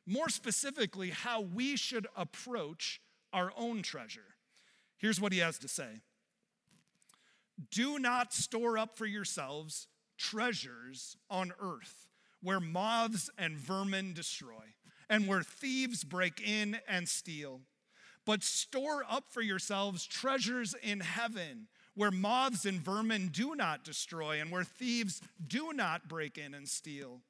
More 0.06 0.28
specifically, 0.28 1.10
how 1.10 1.40
we 1.40 1.76
should 1.76 2.06
approach 2.16 3.00
our 3.32 3.52
own 3.56 3.82
treasure. 3.82 4.36
Here's 4.98 5.20
what 5.20 5.32
he 5.32 5.38
has 5.38 5.58
to 5.58 5.68
say 5.68 6.02
Do 7.70 7.98
not 7.98 8.32
store 8.32 8.78
up 8.78 8.96
for 8.96 9.06
yourselves 9.06 9.88
treasures 10.16 11.16
on 11.30 11.52
earth 11.60 12.08
where 12.42 12.60
moths 12.60 13.30
and 13.36 13.56
vermin 13.56 14.12
destroy, 14.12 14.74
and 15.08 15.26
where 15.26 15.42
thieves 15.42 16.04
break 16.04 16.40
in 16.40 16.78
and 16.86 17.08
steal. 17.08 17.60
But 18.24 18.42
store 18.42 19.04
up 19.08 19.24
for 19.30 19.40
yourselves 19.40 20.06
treasures 20.06 20.74
in 20.82 21.00
heaven, 21.00 21.68
where 21.98 22.12
moths 22.12 22.64
and 22.64 22.80
vermin 22.80 23.26
do 23.26 23.56
not 23.56 23.82
destroy, 23.82 24.40
and 24.40 24.52
where 24.52 24.62
thieves 24.62 25.20
do 25.44 25.72
not 25.72 26.08
break 26.08 26.38
in 26.38 26.54
and 26.54 26.68
steal. 26.68 27.22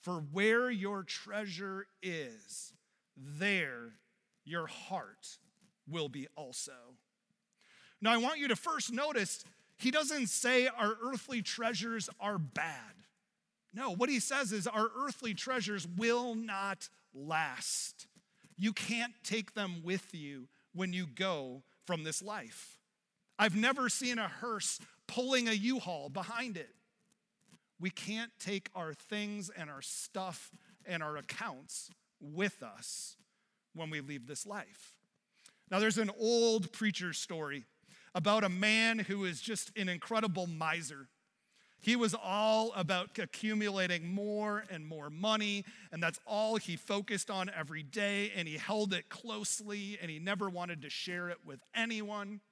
For 0.00 0.14
where 0.32 0.72
your 0.72 1.04
treasure 1.04 1.86
is, 2.02 2.72
there 3.16 3.92
your 4.44 4.66
heart 4.66 5.38
will 5.88 6.08
be 6.08 6.26
also. 6.34 6.72
Now, 8.02 8.12
I 8.12 8.16
want 8.16 8.40
you 8.40 8.48
to 8.48 8.56
first 8.56 8.92
notice 8.92 9.44
he 9.76 9.92
doesn't 9.92 10.30
say 10.30 10.66
our 10.66 10.96
earthly 11.00 11.40
treasures 11.40 12.10
are 12.18 12.38
bad. 12.38 12.74
No, 13.72 13.94
what 13.94 14.08
he 14.08 14.18
says 14.18 14.50
is 14.50 14.66
our 14.66 14.90
earthly 14.98 15.32
treasures 15.32 15.86
will 15.86 16.34
not 16.34 16.88
last. 17.14 18.08
You 18.58 18.72
can't 18.72 19.14
take 19.22 19.54
them 19.54 19.82
with 19.84 20.12
you 20.12 20.48
when 20.74 20.92
you 20.92 21.06
go 21.06 21.62
from 21.86 22.02
this 22.02 22.20
life. 22.20 22.79
I've 23.40 23.56
never 23.56 23.88
seen 23.88 24.18
a 24.18 24.28
hearse 24.28 24.78
pulling 25.06 25.48
a 25.48 25.52
U 25.52 25.78
haul 25.78 26.10
behind 26.10 26.58
it. 26.58 26.68
We 27.80 27.88
can't 27.88 28.30
take 28.38 28.68
our 28.74 28.92
things 28.92 29.50
and 29.56 29.70
our 29.70 29.80
stuff 29.80 30.50
and 30.84 31.02
our 31.02 31.16
accounts 31.16 31.90
with 32.20 32.62
us 32.62 33.16
when 33.74 33.88
we 33.88 34.02
leave 34.02 34.26
this 34.26 34.44
life. 34.44 34.94
Now, 35.70 35.78
there's 35.78 35.96
an 35.96 36.10
old 36.20 36.70
preacher 36.70 37.14
story 37.14 37.64
about 38.14 38.44
a 38.44 38.50
man 38.50 38.98
who 38.98 39.24
is 39.24 39.40
just 39.40 39.72
an 39.74 39.88
incredible 39.88 40.46
miser. 40.46 41.08
He 41.80 41.96
was 41.96 42.14
all 42.14 42.72
about 42.76 43.18
accumulating 43.18 44.12
more 44.12 44.64
and 44.68 44.86
more 44.86 45.08
money, 45.08 45.64
and 45.90 46.02
that's 46.02 46.20
all 46.26 46.56
he 46.56 46.76
focused 46.76 47.30
on 47.30 47.50
every 47.58 47.84
day, 47.84 48.32
and 48.36 48.46
he 48.46 48.58
held 48.58 48.92
it 48.92 49.08
closely, 49.08 49.98
and 50.02 50.10
he 50.10 50.18
never 50.18 50.50
wanted 50.50 50.82
to 50.82 50.90
share 50.90 51.30
it 51.30 51.38
with 51.42 51.60
anyone. 51.74 52.42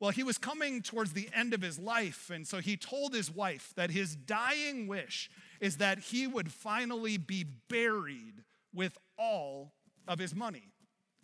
Well, 0.00 0.10
he 0.10 0.22
was 0.22 0.38
coming 0.38 0.80
towards 0.82 1.12
the 1.12 1.28
end 1.34 1.52
of 1.54 1.60
his 1.60 1.78
life, 1.78 2.30
and 2.30 2.46
so 2.46 2.58
he 2.58 2.76
told 2.76 3.12
his 3.12 3.30
wife 3.30 3.72
that 3.74 3.90
his 3.90 4.14
dying 4.14 4.86
wish 4.86 5.28
is 5.60 5.78
that 5.78 5.98
he 5.98 6.26
would 6.26 6.52
finally 6.52 7.16
be 7.16 7.44
buried 7.68 8.44
with 8.72 8.96
all 9.18 9.72
of 10.06 10.20
his 10.20 10.34
money. 10.34 10.70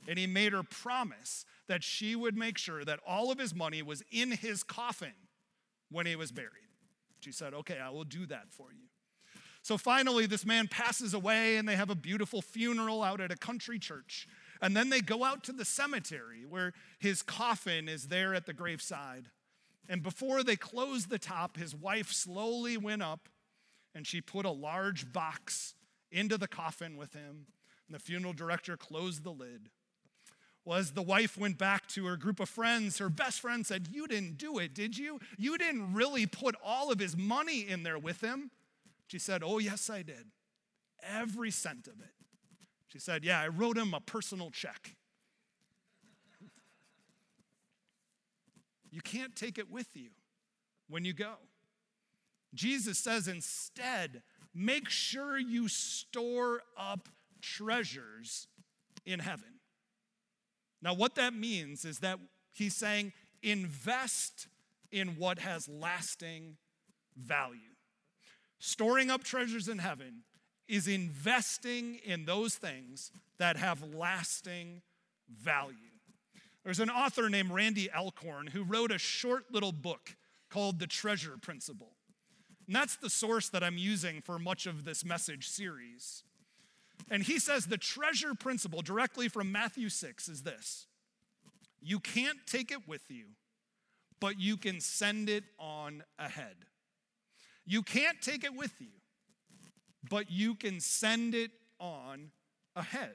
And 0.09 0.19
he 0.19 0.27
made 0.27 0.53
her 0.53 0.65
promise 0.65 1.45
that 1.69 1.83
she 1.83 2.17
would 2.17 2.37
make 2.37 2.59
sure 2.59 2.85
that 2.85 3.01
all 3.07 3.31
of 3.31 3.39
his 3.39 3.55
money 3.55 3.81
was 3.81 4.03
in 4.11 4.33
his 4.33 4.63
coffin 4.63 5.15
when 5.91 6.05
he 6.05 6.17
was 6.17 6.33
buried. 6.33 6.51
She 7.21 7.33
said, 7.33 7.55
Okay, 7.55 7.79
I 7.79 7.91
will 7.91 8.05
do 8.05 8.27
that 8.27 8.51
for 8.51 8.73
you. 8.73 8.89
So 9.63 9.79
finally, 9.79 10.27
this 10.27 10.45
man 10.45 10.69
passes 10.69 11.15
away, 11.15 11.57
and 11.57 11.67
they 11.67 11.77
have 11.77 11.89
a 11.89 11.95
beautiful 11.95 12.43
funeral 12.43 13.03
out 13.03 13.23
at 13.23 13.33
a 13.33 13.37
country 13.37 13.79
church. 13.79 14.29
And 14.61 14.77
then 14.77 14.91
they 14.91 15.01
go 15.01 15.25
out 15.25 15.45
to 15.45 15.53
the 15.53 15.65
cemetery 15.65 16.45
where 16.49 16.73
his 16.99 17.23
coffin 17.23 17.89
is 17.89 18.09
there 18.09 18.35
at 18.35 18.47
the 18.47 18.53
graveside. 18.53 19.27
And 19.89 20.03
before 20.03 20.43
they 20.43 20.57
closed 20.57 21.11
the 21.11 21.19
top, 21.19 21.57
his 21.57 21.75
wife 21.75 22.13
slowly 22.13 22.77
went 22.77 23.03
up 23.03 23.29
and 23.95 24.07
she 24.07 24.21
put 24.21 24.47
a 24.47 24.51
large 24.51 25.13
box 25.13 25.75
into 26.11 26.39
the 26.39 26.49
coffin 26.49 26.97
with 26.97 27.13
him. 27.13 27.47
And 27.87 27.95
the 27.95 27.99
funeral 27.99 28.33
director 28.33 28.77
closed 28.77 29.25
the 29.25 29.31
lid. 29.31 29.69
Well, 30.65 30.79
as 30.79 30.93
the 30.93 31.03
wife 31.03 31.37
went 31.37 31.59
back 31.59 31.89
to 31.89 32.07
her 32.07 32.17
group 32.17 32.41
of 32.41 32.49
friends, 32.49 32.99
her 32.99 33.11
best 33.11 33.41
friend 33.41 33.67
said, 33.67 33.89
You 33.93 34.07
didn't 34.07 34.39
do 34.39 34.59
it, 34.59 34.73
did 34.75 34.97
you? 34.97 35.21
You 35.37 35.59
didn't 35.59 35.93
really 35.93 36.25
put 36.25 36.55
all 36.65 36.91
of 36.91 36.99
his 36.99 37.17
money 37.17 37.69
in 37.69 37.83
there 37.83 37.99
with 37.99 38.23
him. 38.23 38.51
She 39.09 39.19
said, 39.19 39.43
Oh, 39.45 39.59
yes, 39.59 39.91
I 39.91 40.03
did. 40.03 40.31
Every 41.03 41.51
cent 41.51 41.87
of 41.87 42.01
it. 42.01 42.15
She 42.95 43.01
said, 43.01 43.25
Yeah, 43.25 43.41
I 43.41 43.49
wrote 43.49 43.77
him 43.77 43.93
a 43.93 43.99
personal 43.99 44.53
check. 44.53 44.95
you 48.93 49.01
can't 49.01 49.35
take 49.35 49.59
it 49.59 49.69
with 49.69 49.89
you 49.95 50.11
when 50.89 51.05
you 51.05 51.13
go. 51.13 51.35
Jesus 52.55 52.97
says 52.97 53.27
instead, 53.27 54.23
make 54.55 54.89
sure 54.89 55.37
you 55.37 55.67
store 55.67 56.63
up 56.79 57.09
treasures 57.43 58.47
in 59.05 59.19
heaven. 59.19 59.59
Now, 60.81 60.95
what 60.95 61.17
that 61.17 61.35
means 61.35 61.85
is 61.85 61.99
that 61.99 62.21
he's 62.53 62.77
saying 62.77 63.13
invest 63.43 64.47
in 64.93 65.17
what 65.19 65.41
has 65.41 65.69
lasting 65.69 66.59
value. 67.17 67.59
Storing 68.61 69.11
up 69.11 69.25
treasures 69.25 69.67
in 69.67 69.79
heaven 69.79 70.23
is 70.69 70.89
investing 70.89 71.97
in 72.05 72.25
those 72.25 72.55
things 72.55 73.11
that 73.39 73.57
have 73.57 73.83
lasting 73.95 74.83
value. 75.29 75.77
There's 76.65 76.81
an 76.81 76.91
author 76.91 77.29
named 77.29 77.51
Randy 77.51 77.91
Alcorn 77.93 78.49
who 78.49 78.65
wrote 78.65 78.91
a 78.91 78.99
short 78.99 79.53
little 79.53 79.73
book 79.73 80.17
called 80.49 80.79
The 80.79 80.87
Treasure 80.87 81.37
Principle. 81.41 81.93
And 82.67 82.75
that's 82.75 82.97
the 82.97 83.11
source 83.11 83.51
that 83.51 83.63
I'm 83.63 83.77
using 83.77 84.23
for 84.23 84.39
much 84.39 84.67
of 84.67 84.85
this 84.85 85.05
message 85.05 85.49
series. 85.49 86.23
And 87.11 87.23
he 87.23 87.39
says 87.39 87.67
the 87.67 87.77
treasure 87.77 88.35
principle 88.35 88.81
directly 88.81 89.29
from 89.29 89.53
Matthew 89.53 89.89
6 89.91 90.29
is 90.29 90.43
this 90.43 90.87
you 91.83 92.01
can't 92.01 92.39
take 92.47 92.71
it 92.71 92.89
with 92.89 93.11
you, 93.11 93.27
but 94.21 94.41
you 94.41 94.57
can 94.57 94.81
send 94.81 95.29
it 95.29 95.45
on 95.59 96.03
ahead. 96.19 96.57
You 97.67 97.83
can't 97.83 98.21
take 98.23 98.43
it 98.43 98.55
with 98.55 98.73
you, 98.81 98.89
but 100.09 100.31
you 100.31 100.55
can 100.55 100.81
send 100.81 101.35
it 101.35 101.51
on 101.79 102.31
ahead. 102.77 103.15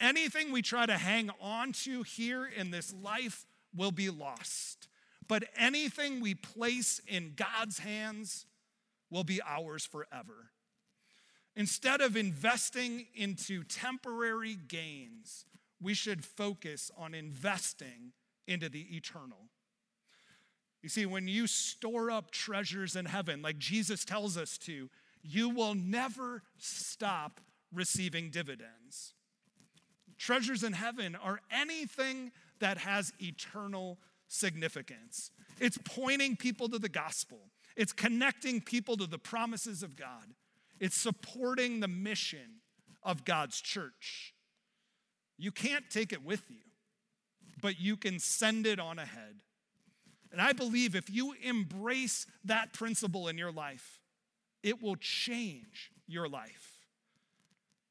Anything 0.00 0.52
we 0.52 0.62
try 0.62 0.86
to 0.86 0.96
hang 0.96 1.30
on 1.40 1.72
to 1.72 2.02
here 2.02 2.44
in 2.44 2.70
this 2.70 2.92
life 2.92 3.46
will 3.74 3.92
be 3.92 4.10
lost. 4.10 4.88
But 5.28 5.44
anything 5.56 6.20
we 6.20 6.34
place 6.34 7.00
in 7.06 7.32
God's 7.34 7.78
hands 7.78 8.46
will 9.10 9.24
be 9.24 9.40
ours 9.46 9.84
forever. 9.84 10.50
Instead 11.56 12.00
of 12.00 12.16
investing 12.16 13.06
into 13.14 13.64
temporary 13.64 14.54
gains, 14.54 15.46
we 15.80 15.94
should 15.94 16.24
focus 16.24 16.90
on 16.96 17.14
investing 17.14 18.12
into 18.46 18.68
the 18.68 18.82
eternal. 18.94 19.48
You 20.82 20.90
see, 20.90 21.06
when 21.06 21.26
you 21.26 21.46
store 21.46 22.10
up 22.10 22.30
treasures 22.30 22.94
in 22.94 23.06
heaven, 23.06 23.42
like 23.42 23.58
Jesus 23.58 24.04
tells 24.04 24.36
us 24.36 24.58
to, 24.58 24.90
you 25.26 25.48
will 25.50 25.74
never 25.74 26.42
stop 26.58 27.40
receiving 27.72 28.30
dividends. 28.30 29.14
Treasures 30.18 30.62
in 30.62 30.72
heaven 30.72 31.14
are 31.14 31.40
anything 31.50 32.32
that 32.60 32.78
has 32.78 33.12
eternal 33.20 33.98
significance. 34.28 35.30
It's 35.60 35.78
pointing 35.84 36.36
people 36.36 36.68
to 36.70 36.78
the 36.78 36.88
gospel, 36.88 37.50
it's 37.76 37.92
connecting 37.92 38.60
people 38.60 38.96
to 38.96 39.06
the 39.06 39.18
promises 39.18 39.82
of 39.82 39.96
God, 39.96 40.34
it's 40.80 40.96
supporting 40.96 41.80
the 41.80 41.88
mission 41.88 42.60
of 43.02 43.24
God's 43.24 43.60
church. 43.60 44.34
You 45.38 45.52
can't 45.52 45.84
take 45.90 46.12
it 46.12 46.24
with 46.24 46.42
you, 46.48 46.64
but 47.60 47.78
you 47.78 47.96
can 47.96 48.18
send 48.18 48.66
it 48.66 48.80
on 48.80 48.98
ahead. 48.98 49.42
And 50.32 50.40
I 50.40 50.52
believe 50.52 50.94
if 50.94 51.10
you 51.10 51.34
embrace 51.42 52.26
that 52.44 52.72
principle 52.72 53.28
in 53.28 53.38
your 53.38 53.52
life, 53.52 54.00
it 54.62 54.82
will 54.82 54.96
change 54.96 55.90
your 56.06 56.28
life. 56.28 56.72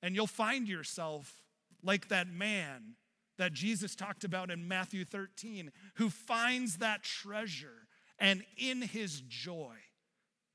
And 0.02 0.16
you'll 0.16 0.28
find 0.28 0.68
yourself 0.68 1.42
like 1.84 2.10
that 2.10 2.28
man 2.28 2.96
that 3.38 3.54
Jesus 3.54 3.96
talked 3.96 4.24
about 4.24 4.50
in 4.50 4.68
Matthew 4.68 5.04
13, 5.04 5.72
who 5.96 6.10
finds 6.10 6.78
that 6.78 7.04
treasure 7.04 7.88
and 8.18 8.44
in 8.58 8.82
his 8.82 9.22
joy 9.22 9.76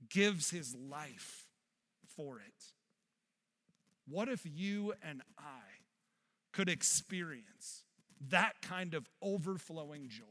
gives 0.09 0.51
his 0.51 0.75
life 0.75 1.47
for 2.17 2.39
it. 2.39 2.65
What 4.09 4.29
if 4.29 4.41
you 4.45 4.95
and 5.03 5.23
I 5.39 5.63
could 6.53 6.69
experience 6.69 7.85
that 8.29 8.63
kind 8.63 8.95
of 8.95 9.09
overflowing 9.23 10.09
joy? 10.09 10.25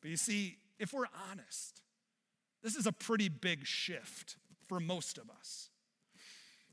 But 0.00 0.10
you 0.10 0.16
see, 0.16 0.58
if 0.78 0.92
we're 0.92 1.06
honest, 1.30 1.80
this 2.62 2.76
is 2.76 2.86
a 2.86 2.92
pretty 2.92 3.28
big 3.28 3.66
shift 3.66 4.36
for 4.68 4.80
most 4.80 5.18
of 5.18 5.30
us 5.30 5.70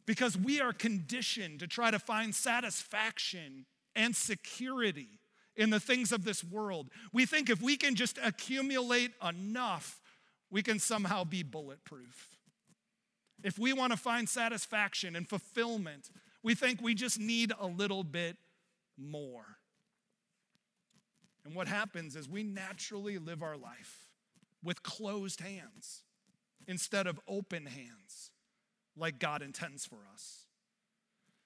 because 0.06 0.38
we 0.38 0.60
are 0.60 0.74
conditioned 0.74 1.60
to 1.60 1.68
try 1.68 1.92
to 1.92 2.00
find 2.00 2.34
satisfaction 2.34 3.66
and 3.96 4.16
security 4.16 5.20
in 5.56 5.70
the 5.70 5.80
things 5.80 6.12
of 6.12 6.26
this 6.26 6.44
world. 6.44 6.90
We 7.12 7.26
think 7.26 7.50
if 7.50 7.62
we 7.62 7.78
can 7.78 7.96
just 7.96 8.18
accumulate 8.24 9.12
enough, 9.28 10.02
we 10.50 10.64
can 10.64 10.80
somehow 10.80 11.24
be 11.24 11.44
bulletproof. 11.44 12.38
If 13.44 13.60
we 13.60 13.74
want 13.74 13.92
to 13.92 13.98
find 13.98 14.28
satisfaction 14.28 15.16
and 15.16 15.28
fulfillment, 15.28 16.10
we 16.42 16.56
think 16.56 16.82
we 16.82 16.96
just 16.96 17.20
need 17.20 17.54
a 17.60 17.68
little 17.68 18.04
bit 18.04 18.38
more. 18.98 19.58
And 21.46 21.54
what 21.56 21.68
happens 21.68 22.16
is 22.16 22.30
we 22.30 22.44
naturally 22.44 23.18
live 23.18 23.44
our 23.44 23.58
life 23.58 24.03
with 24.64 24.84
closed 24.84 25.42
hands 25.42 26.04
instead 26.68 27.08
of 27.08 27.20
open 27.28 27.66
hands 27.66 28.32
like 28.96 29.20
God 29.20 29.42
intends 29.42 29.86
for 29.86 30.00
us. 30.14 30.46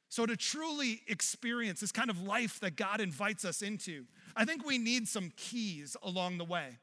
So, 0.10 0.25
to 0.25 0.38
truly 0.38 1.01
experience 1.08 1.82
this 1.82 1.91
kind 1.91 2.10
of 2.10 2.21
life 2.21 2.60
that 2.62 2.75
God 2.75 3.01
invites 3.01 3.43
us 3.43 3.62
into, 3.62 4.06
I 4.36 4.45
think 4.45 4.65
we 4.65 4.77
need 4.77 5.08
some 5.08 5.32
keys 5.36 5.97
along 6.01 6.38
the 6.38 6.45
way. 6.45 6.77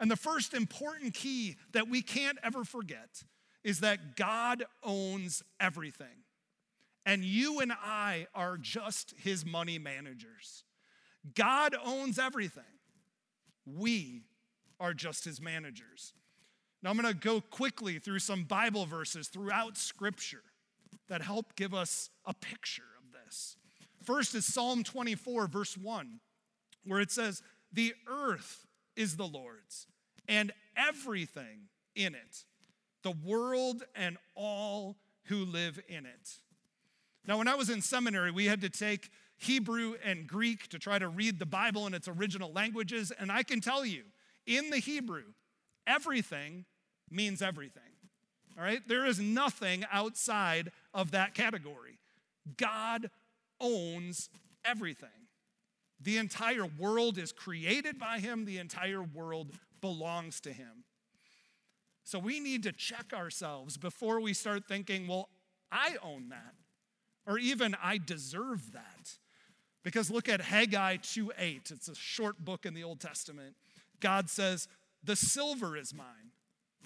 And 0.00 0.10
the 0.10 0.16
first 0.16 0.52
important 0.52 1.14
key 1.14 1.56
that 1.72 1.88
we 1.88 2.02
can't 2.02 2.38
ever 2.42 2.64
forget 2.64 3.22
is 3.62 3.80
that 3.80 4.16
God 4.16 4.64
owns 4.82 5.44
everything. 5.60 6.24
And 7.06 7.24
you 7.24 7.60
and 7.60 7.72
I 7.72 8.26
are 8.34 8.56
just 8.56 9.14
his 9.18 9.46
money 9.46 9.78
managers. 9.78 10.64
God 11.34 11.76
owns 11.84 12.18
everything. 12.18 12.64
We 13.64 14.24
are 14.82 14.92
just 14.92 15.24
his 15.24 15.40
managers. 15.40 16.12
Now, 16.82 16.90
I'm 16.90 17.00
going 17.00 17.14
to 17.14 17.18
go 17.18 17.40
quickly 17.40 18.00
through 18.00 18.18
some 18.18 18.42
Bible 18.42 18.84
verses 18.84 19.28
throughout 19.28 19.78
Scripture 19.78 20.42
that 21.08 21.22
help 21.22 21.54
give 21.54 21.72
us 21.72 22.10
a 22.26 22.34
picture 22.34 22.82
of 22.98 23.12
this. 23.12 23.56
First 24.02 24.34
is 24.34 24.44
Psalm 24.44 24.82
24, 24.82 25.46
verse 25.46 25.78
1, 25.78 26.18
where 26.84 26.98
it 26.98 27.12
says, 27.12 27.42
The 27.72 27.94
earth 28.08 28.66
is 28.96 29.16
the 29.16 29.26
Lord's 29.26 29.86
and 30.26 30.52
everything 30.76 31.68
in 31.94 32.14
it 32.14 32.44
the 33.02 33.10
world 33.10 33.82
and 33.96 34.16
all 34.36 34.96
who 35.24 35.44
live 35.44 35.80
in 35.88 36.06
it. 36.06 36.38
Now, 37.26 37.38
when 37.38 37.48
I 37.48 37.56
was 37.56 37.68
in 37.68 37.82
seminary, 37.82 38.30
we 38.30 38.46
had 38.46 38.60
to 38.60 38.70
take 38.70 39.10
Hebrew 39.38 39.94
and 40.04 40.28
Greek 40.28 40.68
to 40.68 40.78
try 40.78 41.00
to 41.00 41.08
read 41.08 41.40
the 41.40 41.46
Bible 41.46 41.86
in 41.88 41.94
its 41.94 42.06
original 42.06 42.52
languages. 42.52 43.12
And 43.18 43.32
I 43.32 43.42
can 43.42 43.60
tell 43.60 43.84
you, 43.84 44.04
in 44.46 44.70
the 44.70 44.78
Hebrew, 44.78 45.34
everything 45.86 46.64
means 47.10 47.42
everything. 47.42 47.82
All 48.56 48.64
right? 48.64 48.86
There 48.86 49.06
is 49.06 49.18
nothing 49.18 49.84
outside 49.90 50.72
of 50.92 51.10
that 51.12 51.34
category. 51.34 51.98
God 52.56 53.10
owns 53.60 54.28
everything. 54.64 55.08
The 56.00 56.18
entire 56.18 56.66
world 56.66 57.16
is 57.18 57.32
created 57.32 57.98
by 57.98 58.18
Him, 58.18 58.44
the 58.44 58.58
entire 58.58 59.02
world 59.02 59.52
belongs 59.80 60.40
to 60.40 60.52
Him. 60.52 60.84
So 62.04 62.18
we 62.18 62.40
need 62.40 62.64
to 62.64 62.72
check 62.72 63.12
ourselves 63.12 63.76
before 63.76 64.20
we 64.20 64.34
start 64.34 64.66
thinking, 64.66 65.06
well, 65.06 65.28
I 65.70 65.96
own 66.02 66.30
that. 66.30 66.54
or 67.26 67.38
even 67.38 67.76
I 67.82 67.98
deserve 67.98 68.72
that. 68.72 69.18
Because 69.84 70.10
look 70.10 70.28
at 70.28 70.40
Haggai 70.40 70.98
2:8. 70.98 71.70
It's 71.70 71.88
a 71.88 71.94
short 71.94 72.44
book 72.44 72.66
in 72.66 72.74
the 72.74 72.84
Old 72.84 73.00
Testament. 73.00 73.56
God 74.02 74.28
says, 74.28 74.68
The 75.02 75.16
silver 75.16 75.76
is 75.76 75.94
mine, 75.94 76.32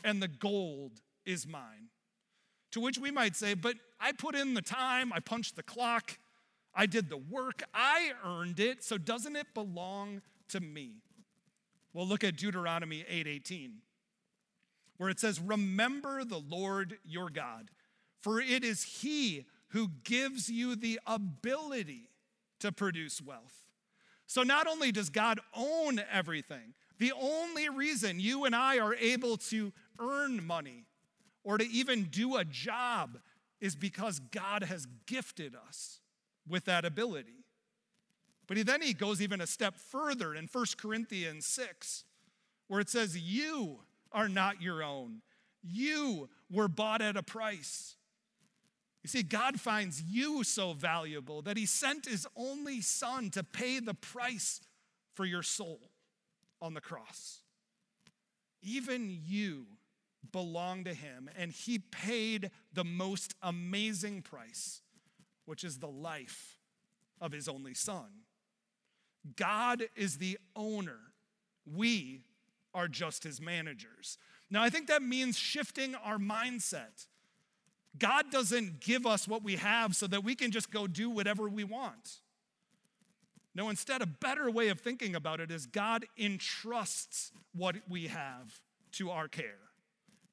and 0.04 0.22
the 0.22 0.28
gold 0.28 1.00
is 1.24 1.46
mine. 1.46 1.90
To 2.72 2.80
which 2.80 2.98
we 2.98 3.10
might 3.10 3.34
say, 3.34 3.54
But 3.54 3.76
I 3.98 4.12
put 4.12 4.36
in 4.36 4.54
the 4.54 4.62
time, 4.62 5.12
I 5.12 5.18
punched 5.18 5.56
the 5.56 5.64
clock, 5.64 6.18
I 6.72 6.86
did 6.86 7.10
the 7.10 7.16
work, 7.16 7.64
I 7.74 8.12
earned 8.24 8.60
it, 8.60 8.84
so 8.84 8.98
doesn't 8.98 9.34
it 9.34 9.54
belong 9.54 10.22
to 10.50 10.60
me? 10.60 11.02
Well, 11.92 12.06
look 12.06 12.22
at 12.22 12.36
Deuteronomy 12.36 13.04
8 13.08 13.26
18, 13.26 13.78
where 14.98 15.10
it 15.10 15.18
says, 15.18 15.40
Remember 15.40 16.24
the 16.24 16.38
Lord 16.38 16.98
your 17.04 17.30
God, 17.30 17.70
for 18.20 18.40
it 18.40 18.62
is 18.62 18.82
he 18.82 19.46
who 19.70 19.88
gives 20.04 20.48
you 20.48 20.76
the 20.76 21.00
ability 21.06 22.10
to 22.60 22.72
produce 22.72 23.20
wealth. 23.22 23.64
So 24.26 24.42
not 24.42 24.66
only 24.66 24.92
does 24.92 25.08
God 25.08 25.40
own 25.56 26.02
everything, 26.12 26.74
the 26.98 27.12
only 27.20 27.68
reason 27.68 28.20
you 28.20 28.44
and 28.44 28.54
I 28.54 28.78
are 28.78 28.94
able 28.94 29.36
to 29.36 29.72
earn 29.98 30.44
money 30.46 30.84
or 31.44 31.58
to 31.58 31.64
even 31.64 32.04
do 32.04 32.36
a 32.36 32.44
job 32.44 33.18
is 33.60 33.76
because 33.76 34.18
God 34.18 34.64
has 34.64 34.86
gifted 35.06 35.54
us 35.68 36.00
with 36.48 36.64
that 36.64 36.84
ability. 36.84 37.44
But 38.46 38.56
he, 38.56 38.62
then 38.62 38.82
he 38.82 38.94
goes 38.94 39.20
even 39.20 39.40
a 39.40 39.46
step 39.46 39.76
further 39.76 40.34
in 40.34 40.48
1 40.50 40.64
Corinthians 40.78 41.46
6, 41.46 42.04
where 42.68 42.80
it 42.80 42.88
says, 42.88 43.18
You 43.18 43.80
are 44.12 44.28
not 44.28 44.62
your 44.62 44.82
own. 44.82 45.22
You 45.62 46.28
were 46.50 46.68
bought 46.68 47.02
at 47.02 47.16
a 47.16 47.22
price. 47.22 47.96
You 49.02 49.08
see, 49.08 49.22
God 49.22 49.60
finds 49.60 50.02
you 50.02 50.44
so 50.44 50.72
valuable 50.72 51.42
that 51.42 51.56
He 51.56 51.66
sent 51.66 52.06
His 52.06 52.26
only 52.36 52.80
Son 52.80 53.30
to 53.30 53.42
pay 53.42 53.80
the 53.80 53.94
price 53.94 54.60
for 55.14 55.24
your 55.24 55.42
soul 55.42 55.80
on 56.60 56.74
the 56.74 56.80
cross. 56.80 57.40
Even 58.62 59.18
you 59.24 59.66
belong 60.32 60.84
to 60.84 60.94
Him, 60.94 61.30
and 61.36 61.52
He 61.52 61.78
paid 61.78 62.50
the 62.72 62.84
most 62.84 63.34
amazing 63.42 64.22
price, 64.22 64.80
which 65.44 65.64
is 65.64 65.78
the 65.78 65.86
life 65.86 66.58
of 67.20 67.32
His 67.32 67.48
only 67.48 67.74
Son. 67.74 68.24
God 69.36 69.84
is 69.96 70.18
the 70.18 70.38
owner, 70.54 70.98
we 71.64 72.22
are 72.74 72.88
just 72.88 73.24
His 73.24 73.40
managers. 73.40 74.18
Now, 74.50 74.62
I 74.62 74.70
think 74.70 74.86
that 74.88 75.02
means 75.02 75.36
shifting 75.36 75.94
our 75.96 76.18
mindset 76.18 77.06
God 77.98 78.30
doesn't 78.30 78.80
give 78.80 79.06
us 79.06 79.26
what 79.26 79.42
we 79.42 79.56
have 79.56 79.96
so 79.96 80.06
that 80.08 80.24
we 80.24 80.34
can 80.34 80.50
just 80.50 80.70
go 80.70 80.86
do 80.86 81.08
whatever 81.10 81.48
we 81.48 81.64
want. 81.64 82.20
No, 83.56 83.70
instead, 83.70 84.02
a 84.02 84.06
better 84.06 84.50
way 84.50 84.68
of 84.68 84.80
thinking 84.80 85.14
about 85.14 85.40
it 85.40 85.50
is 85.50 85.64
God 85.64 86.04
entrusts 86.18 87.32
what 87.54 87.76
we 87.88 88.08
have 88.08 88.60
to 88.92 89.10
our 89.10 89.28
care. 89.28 89.70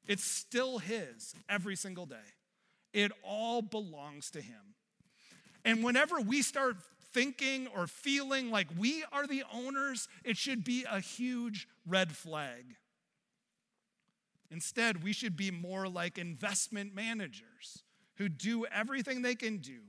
It's 0.06 0.26
still 0.26 0.80
His 0.80 1.34
every 1.48 1.78
single 1.78 2.06
day, 2.06 2.34
it 2.92 3.14
all 3.24 3.62
belongs 3.62 4.30
to 4.32 4.42
Him. 4.42 4.76
And 5.64 5.86
whenever 5.86 6.20
we 6.20 6.42
start 6.42 6.76
thinking 7.14 7.68
or 7.68 7.88
feeling 7.88 8.52
like 8.52 8.68
we 8.78 9.06
are 9.14 9.26
the 9.26 9.46
owners, 9.54 10.10
it 10.26 10.36
should 10.36 10.66
be 10.66 10.84
a 10.92 11.00
huge 11.00 11.70
red 11.88 12.12
flag. 12.12 12.76
Instead, 14.52 15.02
we 15.02 15.14
should 15.14 15.38
be 15.38 15.50
more 15.50 15.88
like 15.88 16.18
investment 16.18 16.94
managers 16.94 17.84
who 18.18 18.28
do 18.28 18.66
everything 18.66 19.22
they 19.22 19.36
can 19.36 19.60
do 19.60 19.80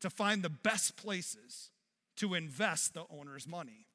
to 0.00 0.10
find 0.10 0.42
the 0.42 0.50
best 0.50 0.98
places 0.98 1.70
to 2.20 2.34
invest 2.34 2.94
the 2.94 3.04
owner's 3.10 3.48
money. 3.48 3.86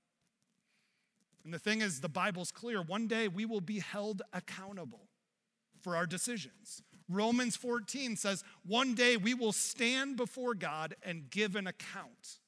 And 1.43 1.53
the 1.53 1.59
thing 1.59 1.81
is, 1.81 2.01
the 2.01 2.09
Bible's 2.09 2.51
clear. 2.51 2.81
One 2.81 3.07
day 3.07 3.27
we 3.27 3.45
will 3.45 3.61
be 3.61 3.79
held 3.79 4.23
accountable 4.33 5.09
for 5.79 5.95
our 5.95 6.07
decisions. 6.07 6.81
Romans 7.07 7.55
14 7.55 8.15
says, 8.15 8.43
one 8.65 8.95
day 8.95 9.15
we 9.15 9.35
will 9.35 9.51
stand 9.51 10.17
before 10.17 10.55
God 10.55 10.95
and 11.03 11.29
give 11.29 11.55
an 11.55 11.67
account, 11.67 12.39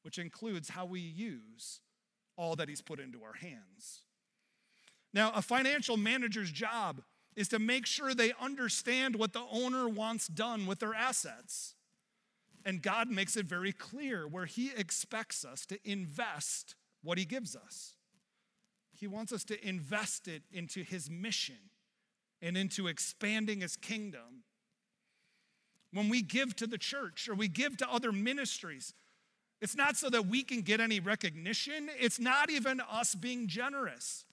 which 0.00 0.18
includes 0.18 0.70
how 0.70 0.86
we 0.86 1.00
use 1.00 1.80
all 2.38 2.56
that 2.56 2.70
He's 2.70 2.80
put 2.80 2.98
into 2.98 3.22
our 3.22 3.34
hands. 3.34 4.00
Now, 5.12 5.32
a 5.34 5.42
financial 5.42 5.98
manager's 5.98 6.50
job 6.50 7.02
is 7.36 7.48
to 7.48 7.58
make 7.58 7.84
sure 7.84 8.14
they 8.14 8.32
understand 8.40 9.16
what 9.16 9.34
the 9.34 9.44
owner 9.50 9.86
wants 9.86 10.28
done 10.28 10.64
with 10.64 10.78
their 10.78 10.94
assets. 10.94 11.74
And 12.64 12.82
God 12.82 13.08
makes 13.08 13.36
it 13.36 13.46
very 13.46 13.72
clear 13.72 14.26
where 14.26 14.46
He 14.46 14.70
expects 14.76 15.44
us 15.44 15.66
to 15.66 15.78
invest 15.84 16.74
what 17.02 17.18
He 17.18 17.24
gives 17.24 17.56
us. 17.56 17.96
He 18.94 19.06
wants 19.06 19.32
us 19.32 19.44
to 19.44 19.68
invest 19.68 20.28
it 20.28 20.42
into 20.52 20.84
His 20.84 21.10
mission 21.10 21.70
and 22.40 22.56
into 22.56 22.86
expanding 22.86 23.60
His 23.60 23.76
kingdom. 23.76 24.44
When 25.92 26.08
we 26.08 26.22
give 26.22 26.56
to 26.56 26.66
the 26.66 26.78
church 26.78 27.28
or 27.28 27.34
we 27.34 27.48
give 27.48 27.76
to 27.78 27.90
other 27.90 28.12
ministries, 28.12 28.94
it's 29.60 29.76
not 29.76 29.96
so 29.96 30.08
that 30.10 30.26
we 30.26 30.42
can 30.42 30.62
get 30.62 30.80
any 30.80 31.00
recognition, 31.00 31.88
it's 31.98 32.18
not 32.18 32.50
even 32.50 32.80
us 32.80 33.14
being 33.14 33.46
generous. 33.46 34.24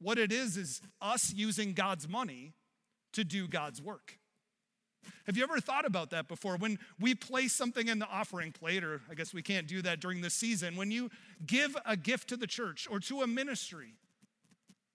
What 0.00 0.18
it 0.18 0.30
is, 0.30 0.56
is 0.56 0.80
us 1.00 1.32
using 1.34 1.72
God's 1.72 2.08
money 2.08 2.54
to 3.12 3.24
do 3.24 3.48
God's 3.48 3.82
work. 3.82 4.18
Have 5.26 5.36
you 5.36 5.42
ever 5.42 5.60
thought 5.60 5.84
about 5.84 6.10
that 6.10 6.28
before? 6.28 6.56
When 6.56 6.78
we 6.98 7.14
place 7.14 7.52
something 7.52 7.88
in 7.88 7.98
the 7.98 8.08
offering 8.08 8.52
plate, 8.52 8.84
or 8.84 9.00
I 9.10 9.14
guess 9.14 9.34
we 9.34 9.42
can't 9.42 9.66
do 9.66 9.82
that 9.82 10.00
during 10.00 10.20
this 10.20 10.34
season, 10.34 10.76
when 10.76 10.90
you 10.90 11.10
give 11.46 11.76
a 11.84 11.96
gift 11.96 12.28
to 12.28 12.36
the 12.36 12.46
church 12.46 12.86
or 12.90 13.00
to 13.00 13.22
a 13.22 13.26
ministry, 13.26 13.94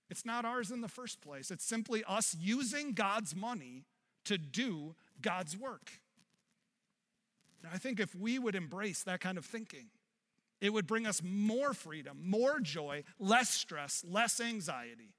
it's 0.10 0.26
not 0.26 0.45
ours 0.45 0.71
in 0.71 0.82
the 0.82 0.88
first 0.88 1.21
place. 1.21 1.52
It's 1.52 1.65
simply 1.65 2.04
us 2.08 2.36
using 2.39 2.93
God's 2.93 3.36
money 3.36 3.86
to 4.26 4.38
do 4.38 4.95
God's 5.21 5.58
work. 5.58 5.91
Now, 7.63 7.69
I 7.73 7.78
think 7.78 7.99
if 7.99 8.13
we 8.13 8.38
would 8.38 8.56
embrace 8.56 9.04
that 9.04 9.21
kind 9.21 9.38
of 9.38 9.45
thinking, 9.45 9.88
it 10.60 10.71
would 10.71 10.88
bring 10.88 11.08
us 11.08 11.21
more 11.23 11.73
freedom, 11.73 12.19
more 12.23 12.60
joy, 12.60 13.04
less 13.19 13.49
stress, 13.49 14.04
less 14.08 14.39
anxiety. 14.39 15.13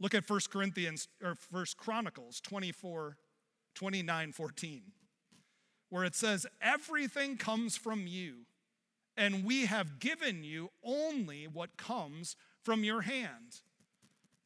Look 0.00 0.14
at 0.14 0.28
1 0.28 0.40
Corinthians 0.50 1.08
or 1.22 1.36
1 1.50 1.66
Chronicles 1.76 2.40
24, 2.40 3.16
29, 3.74 4.32
14, 4.32 4.82
where 5.88 6.04
it 6.04 6.14
says, 6.14 6.46
Everything 6.60 7.36
comes 7.36 7.76
from 7.76 8.06
you, 8.06 8.46
and 9.16 9.44
we 9.44 9.66
have 9.66 9.98
given 9.98 10.44
you 10.44 10.70
only 10.82 11.46
what 11.46 11.76
comes 11.76 12.36
from 12.62 12.84
your 12.84 13.02
hand. 13.02 13.62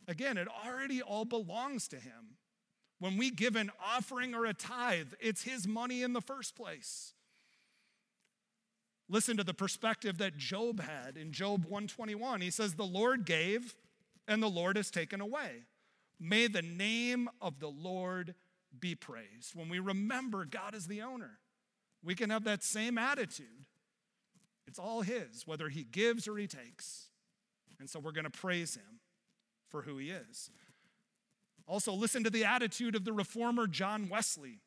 Again, 0.06 0.36
it 0.36 0.48
already 0.66 1.00
all 1.00 1.24
belongs 1.24 1.88
to 1.88 1.96
him. 1.96 2.36
When 2.98 3.16
we 3.16 3.30
give 3.30 3.56
an 3.56 3.70
offering 3.84 4.34
or 4.34 4.46
a 4.46 4.54
tithe, 4.54 5.12
it's 5.20 5.42
his 5.42 5.66
money 5.66 6.02
in 6.02 6.12
the 6.12 6.20
first 6.20 6.54
place. 6.54 7.12
Listen 9.08 9.36
to 9.36 9.44
the 9.44 9.54
perspective 9.54 10.18
that 10.18 10.38
Job 10.38 10.80
had 10.80 11.16
in 11.16 11.32
Job 11.32 11.64
121. 11.64 12.40
He 12.40 12.50
says, 12.50 12.74
The 12.74 12.84
Lord 12.84 13.26
gave, 13.26 13.74
and 14.26 14.42
the 14.42 14.48
Lord 14.48 14.76
has 14.76 14.90
taken 14.90 15.20
away. 15.20 15.64
May 16.18 16.46
the 16.46 16.62
name 16.62 17.28
of 17.40 17.60
the 17.60 17.68
Lord 17.68 18.34
be 18.80 18.94
praised. 18.94 19.54
When 19.54 19.68
we 19.68 19.78
remember 19.78 20.44
God 20.44 20.74
is 20.74 20.86
the 20.86 21.02
owner, 21.02 21.38
we 22.02 22.14
can 22.14 22.30
have 22.30 22.44
that 22.44 22.62
same 22.62 22.98
attitude. 22.98 23.66
It's 24.66 24.78
all 24.78 25.02
His, 25.02 25.46
whether 25.46 25.68
He 25.68 25.84
gives 25.84 26.26
or 26.28 26.36
He 26.36 26.46
takes. 26.46 27.08
And 27.78 27.88
so 27.88 28.00
we're 28.00 28.12
going 28.12 28.24
to 28.24 28.30
praise 28.30 28.74
Him 28.74 29.00
for 29.68 29.82
who 29.82 29.98
He 29.98 30.10
is. 30.10 30.50
Also, 31.66 31.92
listen 31.92 32.24
to 32.24 32.30
the 32.30 32.44
attitude 32.44 32.94
of 32.94 33.04
the 33.04 33.12
reformer 33.12 33.66
John 33.66 34.08
Wesley. 34.08 34.60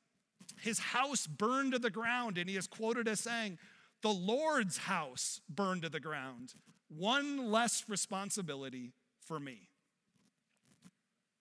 His 0.59 0.79
house 0.79 1.27
burned 1.27 1.73
to 1.73 1.79
the 1.79 1.89
ground, 1.89 2.37
and 2.37 2.49
he 2.49 2.55
is 2.55 2.67
quoted 2.67 3.07
as 3.07 3.19
saying, 3.19 3.59
the 4.01 4.09
Lord's 4.09 4.77
house 4.77 5.41
burned 5.49 5.81
to 5.83 5.89
the 5.89 5.99
ground. 5.99 6.53
One 6.89 7.51
less 7.51 7.83
responsibility 7.87 8.93
for 9.19 9.39
me. 9.39 9.69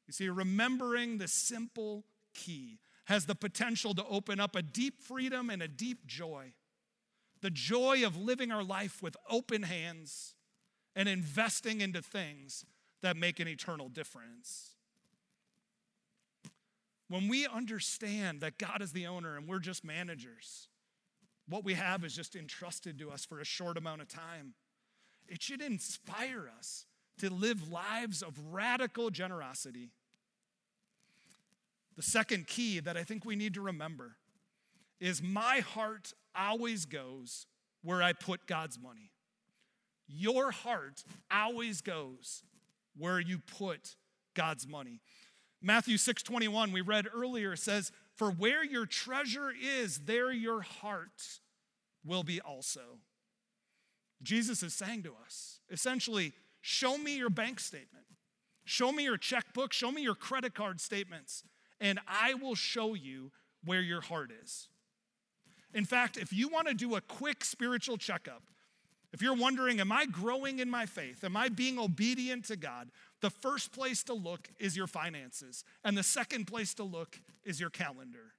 You 0.06 0.12
see, 0.12 0.28
remembering 0.28 1.18
the 1.18 1.28
simple 1.28 2.04
key 2.36 2.78
has 3.06 3.26
the 3.26 3.34
potential 3.34 3.94
to 3.94 4.04
open 4.06 4.38
up 4.38 4.54
a 4.54 4.62
deep 4.62 5.02
freedom 5.02 5.50
and 5.50 5.62
a 5.62 5.68
deep 5.68 6.06
joy. 6.06 6.52
The 7.40 7.50
joy 7.50 8.04
of 8.04 8.16
living 8.16 8.52
our 8.52 8.64
life 8.64 9.02
with 9.02 9.16
open 9.30 9.62
hands 9.62 10.34
and 10.94 11.08
investing 11.08 11.80
into 11.80 12.02
things 12.02 12.64
that 13.02 13.16
make 13.16 13.38
an 13.40 13.48
eternal 13.48 13.88
difference. 13.88 14.70
When 17.08 17.28
we 17.28 17.46
understand 17.46 18.40
that 18.40 18.58
God 18.58 18.82
is 18.82 18.92
the 18.92 19.06
owner 19.06 19.36
and 19.36 19.46
we're 19.46 19.60
just 19.60 19.84
managers, 19.84 20.68
what 21.48 21.64
we 21.64 21.74
have 21.74 22.04
is 22.04 22.16
just 22.16 22.34
entrusted 22.34 22.98
to 22.98 23.10
us 23.10 23.24
for 23.24 23.38
a 23.38 23.44
short 23.44 23.76
amount 23.76 24.02
of 24.02 24.08
time. 24.08 24.54
It 25.28 25.42
should 25.42 25.62
inspire 25.62 26.50
us 26.58 26.86
to 27.18 27.30
live 27.30 27.70
lives 27.70 28.22
of 28.22 28.38
radical 28.50 29.10
generosity. 29.10 29.90
The 31.96 32.02
second 32.02 32.46
key 32.46 32.80
that 32.80 32.96
I 32.96 33.04
think 33.04 33.24
we 33.24 33.36
need 33.36 33.54
to 33.54 33.60
remember 33.60 34.16
is 35.00 35.22
my 35.22 35.60
heart 35.60 36.12
always 36.34 36.84
goes 36.84 37.46
where 37.82 38.02
I 38.02 38.12
put 38.12 38.46
God's 38.46 38.78
money. 38.78 39.12
Your 40.06 40.50
heart 40.50 41.04
always 41.30 41.80
goes 41.80 42.42
where 42.96 43.18
you 43.18 43.38
put 43.38 43.96
God's 44.34 44.66
money. 44.66 45.00
Matthew 45.62 45.96
6:21 45.96 46.70
we 46.70 46.80
read 46.80 47.08
earlier 47.12 47.56
says, 47.56 47.90
"For 48.14 48.30
where 48.30 48.62
your 48.62 48.86
treasure 48.86 49.50
is, 49.50 50.04
there 50.04 50.30
your 50.30 50.62
heart 50.62 51.40
will 52.04 52.22
be 52.22 52.40
also." 52.40 53.00
Jesus 54.22 54.62
is 54.62 54.74
saying 54.74 55.02
to 55.02 55.14
us, 55.14 55.60
essentially, 55.68 56.34
show 56.60 56.96
me 56.96 57.16
your 57.16 57.30
bank 57.30 57.60
statement. 57.60 58.06
Show 58.64 58.92
me 58.92 59.04
your 59.04 59.18
checkbook, 59.18 59.72
show 59.72 59.92
me 59.92 60.02
your 60.02 60.14
credit 60.14 60.54
card 60.54 60.80
statements, 60.80 61.44
and 61.80 61.98
I 62.06 62.34
will 62.34 62.54
show 62.54 62.94
you 62.94 63.32
where 63.64 63.80
your 63.80 64.00
heart 64.00 64.30
is. 64.42 64.68
In 65.74 65.84
fact, 65.84 66.16
if 66.16 66.32
you 66.32 66.48
want 66.48 66.68
to 66.68 66.74
do 66.74 66.94
a 66.94 67.00
quick 67.00 67.44
spiritual 67.44 67.98
checkup, 67.98 68.42
if 69.12 69.22
you're 69.22 69.34
wondering, 69.36 69.80
am 69.80 69.92
I 69.92 70.06
growing 70.06 70.58
in 70.58 70.68
my 70.68 70.86
faith? 70.86 71.24
Am 71.24 71.36
I 71.36 71.48
being 71.48 71.78
obedient 71.78 72.44
to 72.46 72.56
God? 72.56 72.90
The 73.20 73.30
first 73.30 73.72
place 73.72 74.02
to 74.04 74.14
look 74.14 74.48
is 74.58 74.76
your 74.76 74.86
finances, 74.86 75.64
and 75.84 75.96
the 75.96 76.02
second 76.02 76.46
place 76.46 76.74
to 76.74 76.84
look 76.84 77.20
is 77.44 77.60
your 77.60 77.70
calendar. 77.70 78.34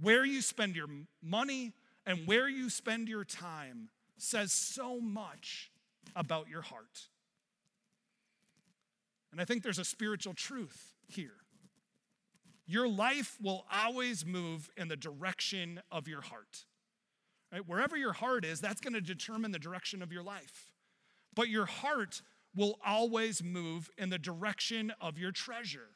Where 0.00 0.24
you 0.24 0.42
spend 0.42 0.74
your 0.74 0.88
money 1.22 1.72
and 2.04 2.26
where 2.26 2.48
you 2.48 2.68
spend 2.68 3.08
your 3.08 3.24
time 3.24 3.90
says 4.16 4.52
so 4.52 5.00
much 5.00 5.70
about 6.16 6.48
your 6.48 6.62
heart. 6.62 7.08
And 9.32 9.40
I 9.40 9.44
think 9.44 9.62
there's 9.62 9.78
a 9.78 9.84
spiritual 9.84 10.34
truth 10.34 10.94
here. 11.08 11.43
Your 12.66 12.88
life 12.88 13.36
will 13.42 13.66
always 13.72 14.24
move 14.24 14.70
in 14.76 14.88
the 14.88 14.96
direction 14.96 15.80
of 15.90 16.08
your 16.08 16.22
heart. 16.22 16.64
Right? 17.52 17.66
Wherever 17.66 17.96
your 17.96 18.12
heart 18.12 18.44
is, 18.44 18.60
that's 18.60 18.80
going 18.80 18.94
to 18.94 19.00
determine 19.00 19.52
the 19.52 19.58
direction 19.58 20.02
of 20.02 20.12
your 20.12 20.22
life. 20.22 20.70
But 21.34 21.48
your 21.48 21.66
heart 21.66 22.22
will 22.56 22.78
always 22.84 23.42
move 23.42 23.90
in 23.98 24.10
the 24.10 24.18
direction 24.18 24.92
of 25.00 25.18
your 25.18 25.32
treasure. 25.32 25.90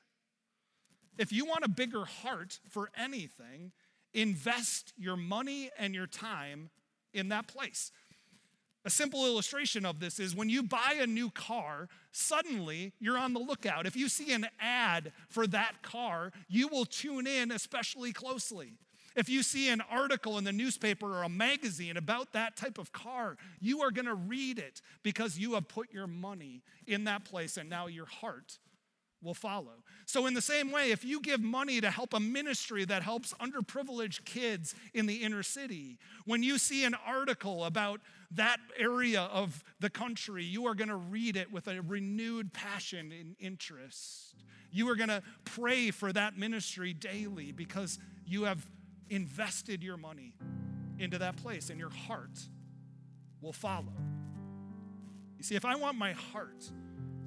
If 1.16 1.32
you 1.32 1.44
want 1.44 1.64
a 1.64 1.68
bigger 1.68 2.04
heart 2.04 2.60
for 2.68 2.90
anything, 2.96 3.72
invest 4.12 4.92
your 4.96 5.16
money 5.16 5.70
and 5.78 5.94
your 5.94 6.06
time 6.06 6.70
in 7.12 7.28
that 7.30 7.48
place. 7.48 7.90
A 8.84 8.90
simple 8.90 9.26
illustration 9.26 9.84
of 9.84 10.00
this 10.00 10.18
is 10.18 10.36
when 10.36 10.48
you 10.48 10.62
buy 10.62 10.96
a 11.00 11.06
new 11.06 11.30
car, 11.30 11.88
suddenly 12.12 12.92
you're 13.00 13.18
on 13.18 13.34
the 13.34 13.40
lookout. 13.40 13.86
If 13.86 13.96
you 13.96 14.08
see 14.08 14.32
an 14.32 14.46
ad 14.60 15.12
for 15.28 15.46
that 15.48 15.82
car, 15.82 16.32
you 16.48 16.68
will 16.68 16.84
tune 16.84 17.26
in 17.26 17.50
especially 17.50 18.12
closely. 18.12 18.74
If 19.16 19.28
you 19.28 19.42
see 19.42 19.68
an 19.68 19.82
article 19.90 20.38
in 20.38 20.44
the 20.44 20.52
newspaper 20.52 21.06
or 21.06 21.24
a 21.24 21.28
magazine 21.28 21.96
about 21.96 22.32
that 22.34 22.56
type 22.56 22.78
of 22.78 22.92
car, 22.92 23.36
you 23.60 23.80
are 23.80 23.90
going 23.90 24.06
to 24.06 24.14
read 24.14 24.60
it 24.60 24.80
because 25.02 25.36
you 25.36 25.54
have 25.54 25.66
put 25.66 25.92
your 25.92 26.06
money 26.06 26.62
in 26.86 27.04
that 27.04 27.24
place 27.24 27.56
and 27.56 27.68
now 27.68 27.88
your 27.88 28.06
heart 28.06 28.58
will 29.22 29.34
follow. 29.34 29.82
So, 30.06 30.26
in 30.26 30.34
the 30.34 30.40
same 30.40 30.70
way, 30.70 30.92
if 30.92 31.04
you 31.04 31.20
give 31.20 31.40
money 31.40 31.80
to 31.80 31.90
help 31.90 32.14
a 32.14 32.20
ministry 32.20 32.84
that 32.84 33.02
helps 33.02 33.34
underprivileged 33.34 34.24
kids 34.24 34.74
in 34.94 35.06
the 35.06 35.16
inner 35.16 35.42
city, 35.42 35.98
when 36.24 36.42
you 36.42 36.56
see 36.56 36.84
an 36.84 36.94
article 37.04 37.64
about 37.64 38.00
that 38.32 38.58
area 38.78 39.22
of 39.22 39.64
the 39.80 39.90
country, 39.90 40.44
you 40.44 40.66
are 40.66 40.74
going 40.74 40.88
to 40.88 40.96
read 40.96 41.36
it 41.36 41.50
with 41.52 41.66
a 41.68 41.80
renewed 41.82 42.52
passion 42.52 43.12
and 43.12 43.36
interest. 43.38 44.34
You 44.70 44.88
are 44.90 44.96
going 44.96 45.08
to 45.08 45.22
pray 45.44 45.90
for 45.90 46.12
that 46.12 46.36
ministry 46.36 46.92
daily 46.92 47.52
because 47.52 47.98
you 48.26 48.44
have 48.44 48.68
invested 49.08 49.82
your 49.82 49.96
money 49.96 50.34
into 50.98 51.18
that 51.18 51.36
place 51.36 51.70
and 51.70 51.78
your 51.78 51.90
heart 51.90 52.38
will 53.40 53.52
follow. 53.52 53.92
You 55.38 55.44
see, 55.44 55.54
if 55.54 55.64
I 55.64 55.76
want 55.76 55.96
my 55.96 56.12
heart 56.12 56.70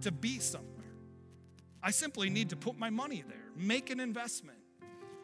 to 0.02 0.12
be 0.12 0.40
somewhere, 0.40 0.68
I 1.82 1.92
simply 1.92 2.30
need 2.30 2.50
to 2.50 2.56
put 2.56 2.78
my 2.78 2.90
money 2.90 3.24
there, 3.28 3.38
make 3.56 3.90
an 3.90 4.00
investment. 4.00 4.60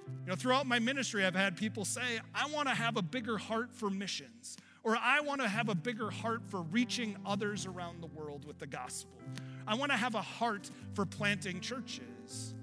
You 0.07 0.29
know, 0.29 0.35
throughout 0.35 0.65
my 0.65 0.79
ministry, 0.79 1.25
I've 1.25 1.35
had 1.35 1.57
people 1.57 1.85
say, 1.85 2.19
I 2.33 2.47
want 2.49 2.69
to 2.69 2.73
have 2.73 2.97
a 2.97 3.01
bigger 3.01 3.37
heart 3.37 3.73
for 3.73 3.89
missions, 3.89 4.57
or 4.87 4.97
I 4.97 5.19
want 5.19 5.41
to 5.41 5.47
have 5.47 5.67
a 5.67 5.75
bigger 5.75 6.09
heart 6.09 6.41
for 6.47 6.61
reaching 6.61 7.17
others 7.25 7.65
around 7.65 8.01
the 8.01 8.07
world 8.07 8.45
with 8.45 8.57
the 8.57 8.67
gospel. 8.67 9.19
I 9.67 9.75
want 9.75 9.91
to 9.91 9.97
have 9.97 10.15
a 10.15 10.21
heart 10.21 10.71
for 10.93 11.05
planting 11.05 11.59
churches. 11.59 12.55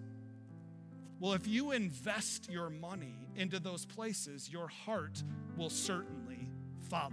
Well, 1.21 1.35
if 1.35 1.47
you 1.47 1.73
invest 1.73 2.51
your 2.51 2.71
money 2.71 3.15
into 3.37 3.61
those 3.61 3.85
places, 3.85 4.51
your 4.51 4.69
heart 4.69 5.23
will 5.57 5.71
certainly 5.71 6.49
follow. 6.89 7.13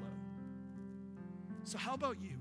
So, 1.66 1.78
how 1.78 1.94
about 1.94 2.22
you? 2.22 2.38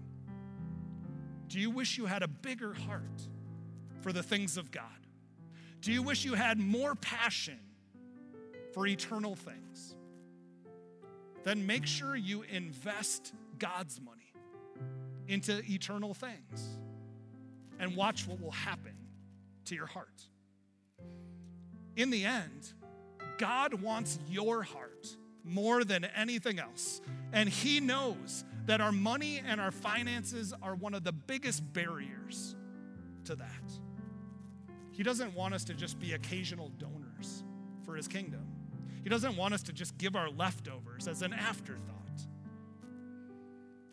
Do 1.49 1.59
you 1.59 1.71
wish 1.71 1.99
you 1.99 2.07
had 2.07 2.23
a 2.23 2.29
bigger 2.29 2.73
heart? 2.73 3.03
for 4.01 4.13
the 4.13 4.23
things 4.23 4.57
of 4.57 4.71
God? 4.71 4.85
Do 5.81 5.93
you 5.93 6.03
wish 6.03 6.25
you 6.25 6.35
had 6.35 6.59
more 6.59 6.95
passion 6.95 7.59
for 8.73 8.87
eternal 8.87 9.35
things? 9.35 9.95
Then 11.45 11.67
make 11.67 11.87
sure 11.87 12.17
you 12.17 12.43
invest 12.51 13.33
God's 13.59 14.01
money 14.01 14.33
into 15.29 15.63
eternal 15.71 16.15
things 16.15 16.79
and 17.79 17.97
watch 17.97 18.27
what 18.27 18.41
will 18.41 18.51
happen 18.51 18.95
to 19.67 19.75
your 19.75 19.87
heart. 19.87 20.23
In 21.97 22.11
the 22.11 22.25
end, 22.25 22.73
God 23.39 23.75
wants 23.75 24.19
your 24.29 24.63
heart 24.63 25.17
more 25.45 25.85
than 25.85 26.05
anything 26.05 26.59
else. 26.59 27.01
And 27.33 27.49
He 27.49 27.81
knows 27.81 28.45
that 28.67 28.81
our 28.81 28.93
money 28.93 29.41
and 29.45 29.61
our 29.61 29.71
finances 29.71 30.53
are 30.63 30.75
one 30.75 30.95
of 30.95 31.05
the 31.05 31.13
biggest 31.13 31.73
barriers 31.73 32.55
to 33.25 33.35
that. 33.37 33.47
He 34.91 35.03
doesn't 35.03 35.35
want 35.35 35.55
us 35.55 35.65
to 35.65 35.75
just 35.75 35.99
be 35.99 36.13
occasional 36.13 36.69
donors 36.79 37.43
for 37.85 37.97
his 37.97 38.07
kingdom. 38.07 38.47
He 39.03 39.09
doesn't 39.09 39.37
want 39.37 39.55
us 39.55 39.63
to 39.65 39.73
just 39.73 39.97
give 39.99 40.17
our 40.17 40.31
leftovers 40.31 41.09
as 41.09 41.23
an 41.23 41.33
afterthought. 41.33 41.97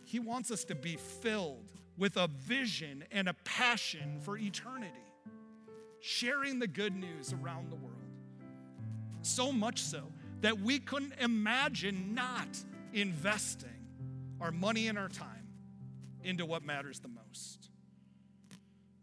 He 0.04 0.20
wants 0.20 0.52
us 0.52 0.64
to 0.66 0.76
be 0.76 0.96
filled 0.96 1.72
with 1.98 2.18
a 2.18 2.28
vision 2.28 3.04
and 3.12 3.28
a 3.28 3.34
passion 3.44 4.20
for 4.22 4.38
eternity, 4.38 4.94
sharing 6.00 6.60
the 6.60 6.68
good 6.68 6.96
news 6.96 7.34
around 7.34 7.72
the 7.72 7.76
world. 7.76 7.94
So 9.22 9.52
much 9.52 9.82
so 9.82 10.04
that 10.42 10.60
we 10.60 10.80
couldn't 10.80 11.14
imagine 11.20 12.14
not 12.14 12.48
investing 12.94 13.70
our 14.40 14.52
money 14.52 14.88
and 14.88 14.98
our 14.98 15.10
time 15.10 15.48
into 16.24 16.46
what 16.46 16.64
matters 16.64 17.00
the 17.00 17.08
most. 17.08 17.70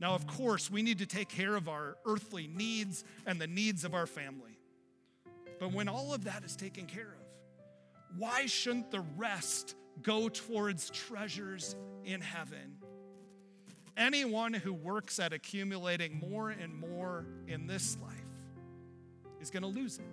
Now, 0.00 0.14
of 0.14 0.26
course, 0.26 0.70
we 0.70 0.82
need 0.82 0.98
to 0.98 1.06
take 1.06 1.28
care 1.28 1.54
of 1.54 1.68
our 1.68 1.96
earthly 2.04 2.46
needs 2.46 3.04
and 3.26 3.40
the 3.40 3.46
needs 3.46 3.84
of 3.84 3.94
our 3.94 4.06
family. 4.06 4.53
But 5.58 5.72
when 5.72 5.88
all 5.88 6.12
of 6.12 6.24
that 6.24 6.44
is 6.44 6.56
taken 6.56 6.86
care 6.86 7.02
of, 7.02 8.18
why 8.18 8.46
shouldn't 8.46 8.90
the 8.90 9.04
rest 9.16 9.74
go 10.02 10.28
towards 10.28 10.90
treasures 10.90 11.74
in 12.04 12.20
heaven? 12.20 12.78
Anyone 13.96 14.52
who 14.52 14.72
works 14.72 15.18
at 15.18 15.32
accumulating 15.32 16.18
more 16.18 16.50
and 16.50 16.74
more 16.74 17.26
in 17.46 17.66
this 17.66 17.96
life 18.02 18.10
is 19.40 19.50
going 19.50 19.62
to 19.62 19.68
lose 19.68 19.98
it. 19.98 20.04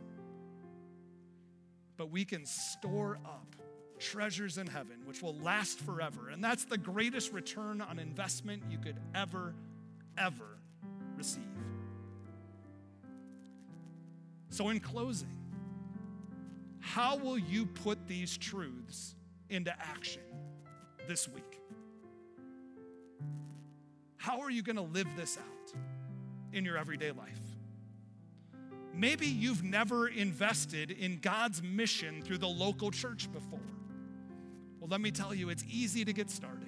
But 1.97 2.11
we 2.11 2.25
can 2.25 2.45
store 2.45 3.17
up 3.25 3.55
treasures 3.99 4.57
in 4.57 4.67
heaven, 4.67 4.97
which 5.05 5.21
will 5.21 5.35
last 5.35 5.79
forever. 5.79 6.29
And 6.29 6.43
that's 6.43 6.65
the 6.65 6.77
greatest 6.77 7.31
return 7.31 7.81
on 7.81 7.99
investment 7.99 8.63
you 8.69 8.77
could 8.77 8.97
ever 9.13 9.53
ever 10.17 10.57
receive. 11.17 11.43
So, 14.51 14.69
in 14.69 14.79
closing, 14.79 15.35
how 16.79 17.17
will 17.17 17.37
you 17.37 17.65
put 17.65 18.07
these 18.07 18.37
truths 18.37 19.15
into 19.49 19.73
action 19.81 20.21
this 21.07 21.27
week? 21.27 21.61
How 24.17 24.41
are 24.41 24.51
you 24.51 24.61
going 24.61 24.75
to 24.75 24.83
live 24.83 25.07
this 25.17 25.37
out 25.37 25.73
in 26.53 26.63
your 26.63 26.77
everyday 26.77 27.11
life? 27.11 27.39
Maybe 28.93 29.25
you've 29.25 29.63
never 29.63 30.07
invested 30.07 30.91
in 30.91 31.19
God's 31.19 31.63
mission 31.63 32.21
through 32.21 32.37
the 32.37 32.47
local 32.47 32.91
church 32.91 33.31
before. 33.31 33.59
Well, 34.79 34.89
let 34.89 35.01
me 35.01 35.11
tell 35.11 35.33
you, 35.33 35.49
it's 35.49 35.63
easy 35.67 36.05
to 36.05 36.13
get 36.13 36.29
started. 36.29 36.67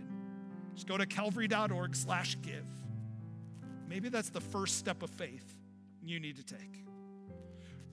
Just 0.74 0.88
go 0.88 0.98
to 0.98 1.06
calvary.org/give 1.06 2.66
Maybe 3.90 4.10
that's 4.10 4.30
the 4.30 4.42
first 4.42 4.78
step 4.78 5.04
of 5.04 5.12
faith 5.12 5.56
you 6.02 6.20
need 6.20 6.38
to 6.38 6.44
take. 6.44 6.84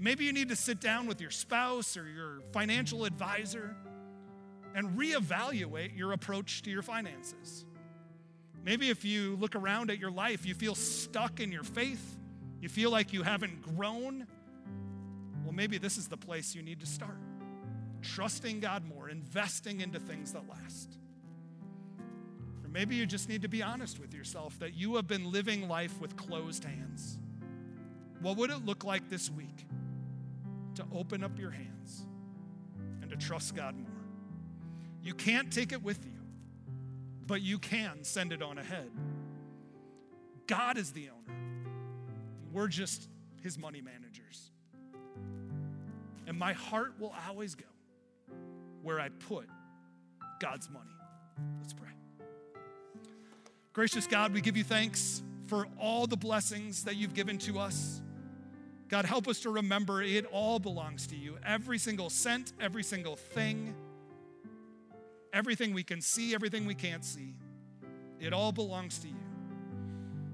Maybe 0.02 0.24
you 0.24 0.32
need 0.32 0.48
to 0.48 0.56
sit 0.56 0.80
down 0.80 1.06
with 1.06 1.20
your 1.20 1.30
spouse 1.30 1.94
or 1.94 2.08
your 2.08 2.40
financial 2.52 3.04
advisor 3.04 3.76
and 4.74 4.98
reevaluate 4.98 5.96
your 5.96 6.12
approach 6.12 6.62
to 6.62 6.70
your 6.70 6.80
finances. 6.80 7.66
Maybe 8.64 8.88
if 8.88 9.04
you 9.04 9.36
look 9.36 9.54
around 9.54 9.90
at 9.90 9.98
your 9.98 10.10
life, 10.10 10.46
you 10.46 10.54
feel 10.54 10.74
stuck 10.74 11.38
in 11.38 11.52
your 11.52 11.64
faith, 11.64 12.18
you 12.62 12.70
feel 12.70 12.90
like 12.90 13.12
you 13.12 13.22
haven't 13.22 13.60
grown. 13.60 14.26
Well, 15.44 15.52
maybe 15.52 15.76
this 15.76 15.98
is 15.98 16.08
the 16.08 16.16
place 16.16 16.54
you 16.54 16.62
need 16.62 16.80
to 16.80 16.86
start. 16.86 17.18
Trusting 18.00 18.60
God 18.60 18.86
more, 18.86 19.10
investing 19.10 19.82
into 19.82 20.00
things 20.00 20.32
that 20.32 20.48
last. 20.48 20.96
Or 22.64 22.70
maybe 22.70 22.96
you 22.96 23.04
just 23.04 23.28
need 23.28 23.42
to 23.42 23.48
be 23.48 23.62
honest 23.62 23.98
with 23.98 24.14
yourself 24.14 24.58
that 24.60 24.72
you 24.74 24.96
have 24.96 25.06
been 25.06 25.30
living 25.30 25.68
life 25.68 26.00
with 26.00 26.16
closed 26.16 26.64
hands. 26.64 27.18
What 28.22 28.38
would 28.38 28.50
it 28.50 28.64
look 28.64 28.84
like 28.84 29.10
this 29.10 29.30
week 29.30 29.66
to 30.80 30.86
open 30.96 31.22
up 31.22 31.38
your 31.38 31.50
hands 31.50 32.06
and 33.00 33.10
to 33.10 33.16
trust 33.16 33.54
God 33.54 33.76
more? 33.76 33.90
You 35.02 35.14
can't 35.14 35.52
take 35.52 35.72
it 35.72 35.82
with 35.82 36.04
you, 36.04 36.20
but 37.26 37.42
you 37.42 37.58
can 37.58 38.04
send 38.04 38.32
it 38.32 38.42
on 38.42 38.58
ahead. 38.58 38.90
God 40.46 40.76
is 40.76 40.92
the 40.92 41.08
owner. 41.10 41.38
We're 42.52 42.68
just 42.68 43.08
his 43.42 43.58
money 43.58 43.80
managers. 43.80 44.50
And 46.26 46.38
my 46.38 46.52
heart 46.52 46.94
will 46.98 47.14
always 47.28 47.54
go 47.54 47.64
where 48.82 49.00
I 49.00 49.08
put 49.08 49.46
God's 50.40 50.68
money. 50.68 50.90
Let's 51.60 51.72
pray. 51.72 51.88
Gracious 53.72 54.06
God, 54.06 54.32
we 54.34 54.40
give 54.40 54.56
you 54.56 54.64
thanks 54.64 55.22
for 55.46 55.66
all 55.78 56.06
the 56.06 56.16
blessings 56.16 56.84
that 56.84 56.96
you've 56.96 57.14
given 57.14 57.38
to 57.38 57.58
us. 57.58 58.02
God, 58.90 59.04
help 59.04 59.28
us 59.28 59.38
to 59.40 59.50
remember 59.50 60.02
it 60.02 60.26
all 60.32 60.58
belongs 60.58 61.06
to 61.06 61.16
you. 61.16 61.38
Every 61.46 61.78
single 61.78 62.10
cent, 62.10 62.52
every 62.60 62.82
single 62.82 63.14
thing, 63.14 63.72
everything 65.32 65.72
we 65.72 65.84
can 65.84 66.02
see, 66.02 66.34
everything 66.34 66.66
we 66.66 66.74
can't 66.74 67.04
see, 67.04 67.36
it 68.18 68.32
all 68.32 68.50
belongs 68.50 68.98
to 68.98 69.08
you. 69.08 69.14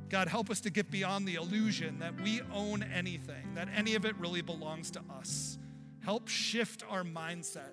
God, 0.09 0.27
help 0.29 0.49
us 0.49 0.61
to 0.63 0.71
get 0.71 0.91
beyond 0.91 1.29
the 1.29 1.35
illusion 1.35 1.99
that 1.99 2.19
we 2.23 2.41
own 2.55 2.83
anything, 2.83 3.55
that 3.55 3.69
any 3.77 3.95
of 3.95 4.07
it 4.07 4.17
really 4.17 4.41
belongs 4.41 4.91
to 4.93 5.03
us. 5.19 5.59
Help 6.03 6.27
shift 6.27 6.83
our 6.89 7.05
mindset 7.05 7.73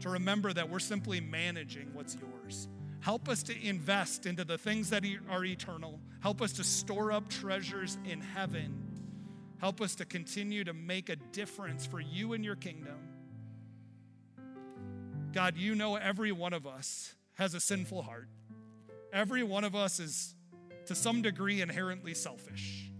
to 0.00 0.08
remember 0.08 0.52
that 0.52 0.68
we're 0.68 0.80
simply 0.80 1.20
managing 1.20 1.90
what's 1.92 2.16
yours. 2.16 2.66
Help 3.00 3.28
us 3.28 3.42
to 3.44 3.66
invest 3.66 4.26
into 4.26 4.44
the 4.44 4.58
things 4.58 4.90
that 4.90 5.04
are 5.30 5.44
eternal. 5.44 6.00
Help 6.20 6.42
us 6.42 6.52
to 6.54 6.64
store 6.64 7.12
up 7.12 7.28
treasures 7.28 7.98
in 8.04 8.20
heaven. 8.20 8.79
Help 9.60 9.80
us 9.80 9.94
to 9.96 10.04
continue 10.04 10.64
to 10.64 10.72
make 10.72 11.08
a 11.08 11.16
difference 11.16 11.86
for 11.86 12.00
you 12.00 12.32
and 12.32 12.44
your 12.44 12.56
kingdom. 12.56 12.96
God, 15.32 15.56
you 15.56 15.74
know 15.74 15.96
every 15.96 16.32
one 16.32 16.52
of 16.52 16.66
us 16.66 17.14
has 17.34 17.54
a 17.54 17.60
sinful 17.60 18.02
heart. 18.02 18.28
Every 19.12 19.42
one 19.42 19.64
of 19.64 19.76
us 19.76 20.00
is 20.00 20.34
to 20.86 20.94
some 20.94 21.22
degree 21.22 21.60
inherently 21.60 22.14
selfish. 22.14 22.90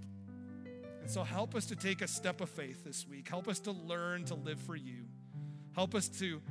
And 1.00 1.10
so 1.10 1.24
help 1.24 1.54
us 1.54 1.66
to 1.66 1.76
take 1.76 2.02
a 2.02 2.08
step 2.08 2.40
of 2.40 2.50
faith 2.50 2.84
this 2.84 3.06
week. 3.08 3.28
Help 3.28 3.48
us 3.48 3.58
to 3.60 3.72
learn 3.72 4.24
to 4.26 4.34
live 4.34 4.60
for 4.60 4.76
you. 4.76 5.06
Help 5.74 5.94
us 5.94 6.08
to 6.20 6.42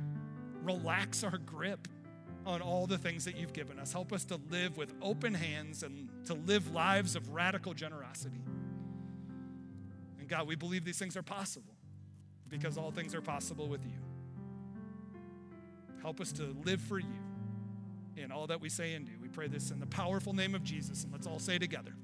relax 0.62 1.22
our 1.24 1.38
grip 1.38 1.88
on 2.46 2.60
all 2.60 2.86
the 2.86 2.98
things 2.98 3.24
that 3.26 3.36
you've 3.36 3.52
given 3.52 3.78
us. 3.78 3.92
Help 3.92 4.12
us 4.12 4.24
to 4.24 4.40
live 4.50 4.76
with 4.76 4.92
open 5.02 5.34
hands 5.34 5.82
and 5.82 6.08
to 6.26 6.34
live 6.34 6.72
lives 6.72 7.14
of 7.16 7.28
radical 7.30 7.74
generosity. 7.74 8.40
God, 10.30 10.46
we 10.46 10.54
believe 10.54 10.84
these 10.84 10.98
things 10.98 11.16
are 11.16 11.24
possible 11.24 11.74
because 12.48 12.78
all 12.78 12.92
things 12.92 13.16
are 13.16 13.20
possible 13.20 13.66
with 13.66 13.84
you. 13.84 13.98
Help 16.02 16.20
us 16.20 16.30
to 16.32 16.56
live 16.64 16.80
for 16.80 17.00
you 17.00 17.18
in 18.16 18.30
all 18.30 18.46
that 18.46 18.60
we 18.60 18.68
say 18.68 18.94
and 18.94 19.04
do. 19.04 19.12
We 19.20 19.26
pray 19.26 19.48
this 19.48 19.72
in 19.72 19.80
the 19.80 19.86
powerful 19.86 20.32
name 20.32 20.54
of 20.54 20.62
Jesus, 20.62 21.02
and 21.02 21.12
let's 21.12 21.26
all 21.26 21.40
say 21.40 21.58
together. 21.58 21.94